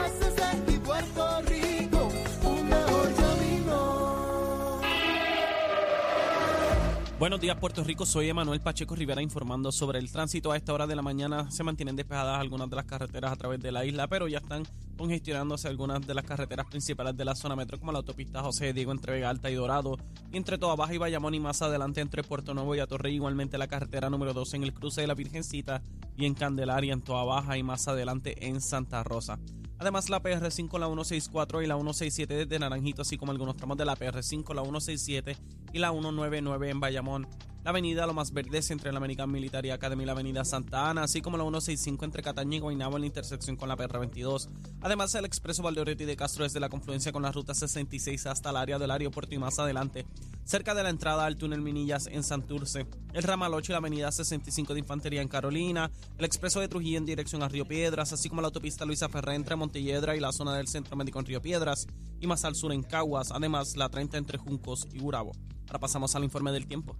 Buenos 7.16 7.40
días, 7.40 7.56
Puerto 7.56 7.84
Rico. 7.84 8.04
Soy 8.04 8.28
Emanuel 8.28 8.60
Pacheco 8.60 8.96
Rivera 8.96 9.22
informando 9.22 9.70
sobre 9.70 10.00
el 10.00 10.10
tránsito. 10.10 10.50
A 10.50 10.56
esta 10.56 10.72
hora 10.72 10.88
de 10.88 10.96
la 10.96 11.00
mañana 11.00 11.48
se 11.48 11.62
mantienen 11.62 11.94
despejadas 11.94 12.40
algunas 12.40 12.68
de 12.68 12.74
las 12.74 12.86
carreteras 12.86 13.30
a 13.30 13.36
través 13.36 13.60
de 13.60 13.70
la 13.70 13.84
isla, 13.84 14.08
pero 14.08 14.26
ya 14.26 14.38
están 14.38 14.64
congestionándose 14.98 15.68
algunas 15.68 16.04
de 16.04 16.12
las 16.12 16.24
carreteras 16.24 16.66
principales 16.66 17.16
de 17.16 17.24
la 17.24 17.36
zona 17.36 17.54
metro, 17.54 17.78
como 17.78 17.92
la 17.92 17.98
autopista 17.98 18.42
José 18.42 18.72
Diego 18.72 18.90
entre 18.90 19.12
Vega 19.12 19.30
Alta 19.30 19.48
y 19.48 19.54
Dorado, 19.54 19.96
entre 20.32 20.58
Toa 20.58 20.74
Baja 20.74 20.92
y 20.92 20.98
Bayamón, 20.98 21.34
y 21.34 21.40
más 21.40 21.62
adelante 21.62 22.00
entre 22.00 22.24
Puerto 22.24 22.52
Nuevo 22.52 22.74
y 22.74 22.80
Atorrey. 22.80 23.14
Igualmente 23.14 23.58
la 23.58 23.68
carretera 23.68 24.10
número 24.10 24.34
2 24.34 24.54
en 24.54 24.64
el 24.64 24.74
cruce 24.74 25.02
de 25.02 25.06
la 25.06 25.14
Virgencita 25.14 25.82
y 26.16 26.26
en 26.26 26.34
Candelaria, 26.34 26.92
en 26.92 27.02
Toa 27.02 27.22
Baja, 27.22 27.56
y 27.56 27.62
más 27.62 27.86
adelante 27.86 28.48
en 28.48 28.60
Santa 28.60 29.04
Rosa. 29.04 29.38
Además, 29.78 30.08
la 30.08 30.22
PR5, 30.22 30.78
la 30.78 30.86
164 30.86 31.62
y 31.62 31.66
la 31.66 31.74
167 31.74 32.34
desde 32.34 32.58
Naranjito, 32.58 33.02
así 33.02 33.18
como 33.18 33.32
algunos 33.32 33.56
tramos 33.56 33.76
de 33.76 33.84
la 33.84 33.96
PR5, 33.96 34.54
la 34.54 34.62
167 34.62 35.36
y 35.72 35.78
la 35.78 35.90
199 35.90 36.70
en 36.70 36.80
Bayamón. 36.80 37.28
La 37.64 37.70
avenida 37.70 38.06
Lo 38.06 38.12
Más 38.12 38.30
Verdes 38.30 38.70
entre 38.72 38.92
la 38.92 38.98
American 38.98 39.32
Military 39.32 39.70
Academy 39.70 40.02
y 40.02 40.06
la 40.06 40.12
avenida 40.12 40.44
Santa 40.44 40.90
Ana, 40.90 41.04
así 41.04 41.22
como 41.22 41.38
la 41.38 41.44
165 41.44 42.04
entre 42.04 42.22
Cataña 42.22 42.58
y 42.58 42.60
Guaynabo 42.60 42.96
en 42.96 43.00
la 43.00 43.06
intersección 43.06 43.56
con 43.56 43.70
la 43.70 43.76
PR22. 43.78 44.50
Además, 44.82 45.14
el 45.14 45.24
expreso 45.24 45.62
Valdeoriotti 45.62 46.04
de 46.04 46.14
Castro 46.14 46.44
desde 46.44 46.60
la 46.60 46.68
confluencia 46.68 47.10
con 47.10 47.22
la 47.22 47.32
ruta 47.32 47.54
66 47.54 48.26
hasta 48.26 48.50
el 48.50 48.58
área 48.58 48.78
del 48.78 48.90
aeropuerto 48.90 49.34
y 49.34 49.38
más 49.38 49.58
adelante, 49.58 50.04
cerca 50.44 50.74
de 50.74 50.82
la 50.82 50.90
entrada 50.90 51.24
al 51.24 51.38
túnel 51.38 51.62
Minillas 51.62 52.06
en 52.06 52.22
Santurce. 52.22 52.86
El 53.14 53.22
ramal 53.22 53.54
8 53.54 53.72
y 53.72 53.72
la 53.72 53.78
avenida 53.78 54.12
65 54.12 54.74
de 54.74 54.80
Infantería 54.80 55.22
en 55.22 55.28
Carolina, 55.28 55.90
el 56.18 56.24
expreso 56.26 56.60
de 56.60 56.68
Trujillo 56.68 56.98
en 56.98 57.06
dirección 57.06 57.42
a 57.42 57.48
Río 57.48 57.64
Piedras, 57.64 58.12
así 58.12 58.28
como 58.28 58.42
la 58.42 58.48
autopista 58.48 58.84
Luisa 58.84 59.08
Ferré 59.08 59.36
entre 59.36 59.56
Montelledra 59.56 60.14
y 60.14 60.20
la 60.20 60.32
zona 60.32 60.54
del 60.54 60.68
Centro 60.68 60.96
Médico 60.96 61.18
en 61.18 61.24
Río 61.24 61.40
Piedras, 61.40 61.86
y 62.20 62.26
más 62.26 62.44
al 62.44 62.56
sur 62.56 62.74
en 62.74 62.82
Caguas, 62.82 63.30
además 63.32 63.74
la 63.78 63.88
30 63.88 64.18
entre 64.18 64.36
Juncos 64.36 64.86
y 64.92 64.98
Gurabo. 64.98 65.32
Ahora 65.66 65.78
pasamos 65.78 66.14
al 66.14 66.24
informe 66.24 66.52
del 66.52 66.66
tiempo. 66.66 66.94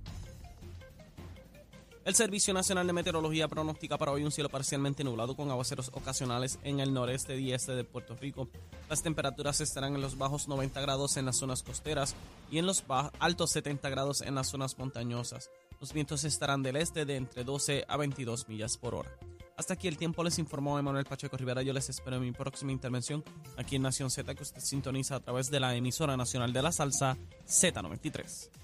El 2.04 2.14
Servicio 2.14 2.52
Nacional 2.52 2.86
de 2.86 2.92
Meteorología 2.92 3.48
pronostica 3.48 3.96
para 3.96 4.12
hoy 4.12 4.24
un 4.24 4.30
cielo 4.30 4.50
parcialmente 4.50 5.02
nublado 5.02 5.34
con 5.34 5.50
aguaceros 5.50 5.90
ocasionales 5.94 6.58
en 6.62 6.80
el 6.80 6.92
noreste 6.92 7.40
y 7.40 7.54
este 7.54 7.74
de 7.74 7.82
Puerto 7.82 8.14
Rico. 8.14 8.50
Las 8.90 9.02
temperaturas 9.02 9.62
estarán 9.62 9.94
en 9.94 10.02
los 10.02 10.18
bajos 10.18 10.46
90 10.46 10.82
grados 10.82 11.16
en 11.16 11.24
las 11.24 11.38
zonas 11.38 11.62
costeras 11.62 12.14
y 12.50 12.58
en 12.58 12.66
los 12.66 12.84
altos 13.20 13.52
70 13.52 13.88
grados 13.88 14.20
en 14.20 14.34
las 14.34 14.50
zonas 14.50 14.76
montañosas. 14.76 15.50
Los 15.80 15.94
vientos 15.94 16.24
estarán 16.24 16.62
del 16.62 16.76
este 16.76 17.06
de 17.06 17.16
entre 17.16 17.42
12 17.42 17.86
a 17.88 17.96
22 17.96 18.50
millas 18.50 18.76
por 18.76 18.96
hora. 18.96 19.10
Hasta 19.56 19.72
aquí 19.72 19.88
el 19.88 19.96
tiempo 19.96 20.22
les 20.22 20.38
informó 20.38 20.78
Emanuel 20.78 21.06
Pacheco 21.06 21.38
Rivera. 21.38 21.62
Yo 21.62 21.72
les 21.72 21.88
espero 21.88 22.16
en 22.16 22.22
mi 22.22 22.32
próxima 22.32 22.72
intervención 22.72 23.24
aquí 23.56 23.76
en 23.76 23.82
Nación 23.82 24.10
Z 24.10 24.34
que 24.34 24.42
usted 24.42 24.60
sintoniza 24.60 25.16
a 25.16 25.20
través 25.20 25.50
de 25.50 25.58
la 25.58 25.74
emisora 25.74 26.18
nacional 26.18 26.52
de 26.52 26.60
la 26.60 26.70
salsa 26.70 27.16
Z93. 27.48 28.63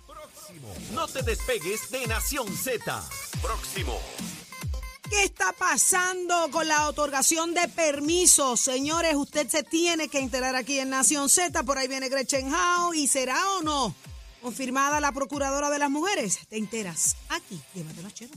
No 0.92 1.06
te 1.06 1.22
despegues 1.22 1.90
de 1.90 2.06
Nación 2.06 2.46
Z. 2.56 3.02
Próximo. 3.42 4.00
¿Qué 5.08 5.24
está 5.24 5.52
pasando 5.52 6.50
con 6.52 6.68
la 6.68 6.88
otorgación 6.88 7.52
de 7.52 7.66
permisos? 7.68 8.60
Señores, 8.60 9.16
usted 9.16 9.48
se 9.48 9.64
tiene 9.64 10.08
que 10.08 10.20
enterar 10.20 10.54
aquí 10.54 10.78
en 10.78 10.90
Nación 10.90 11.28
Z. 11.28 11.62
Por 11.64 11.78
ahí 11.78 11.88
viene 11.88 12.08
Gretchen 12.08 12.52
Howe. 12.52 12.96
¿Y 12.96 13.08
será 13.08 13.50
o 13.56 13.62
no 13.62 13.94
confirmada 14.40 15.00
la 15.00 15.12
procuradora 15.12 15.68
de 15.68 15.78
las 15.78 15.90
mujeres? 15.90 16.38
Te 16.48 16.58
enteras 16.58 17.16
aquí. 17.28 17.60
Llévatelo, 17.74 18.10
chero. 18.10 18.32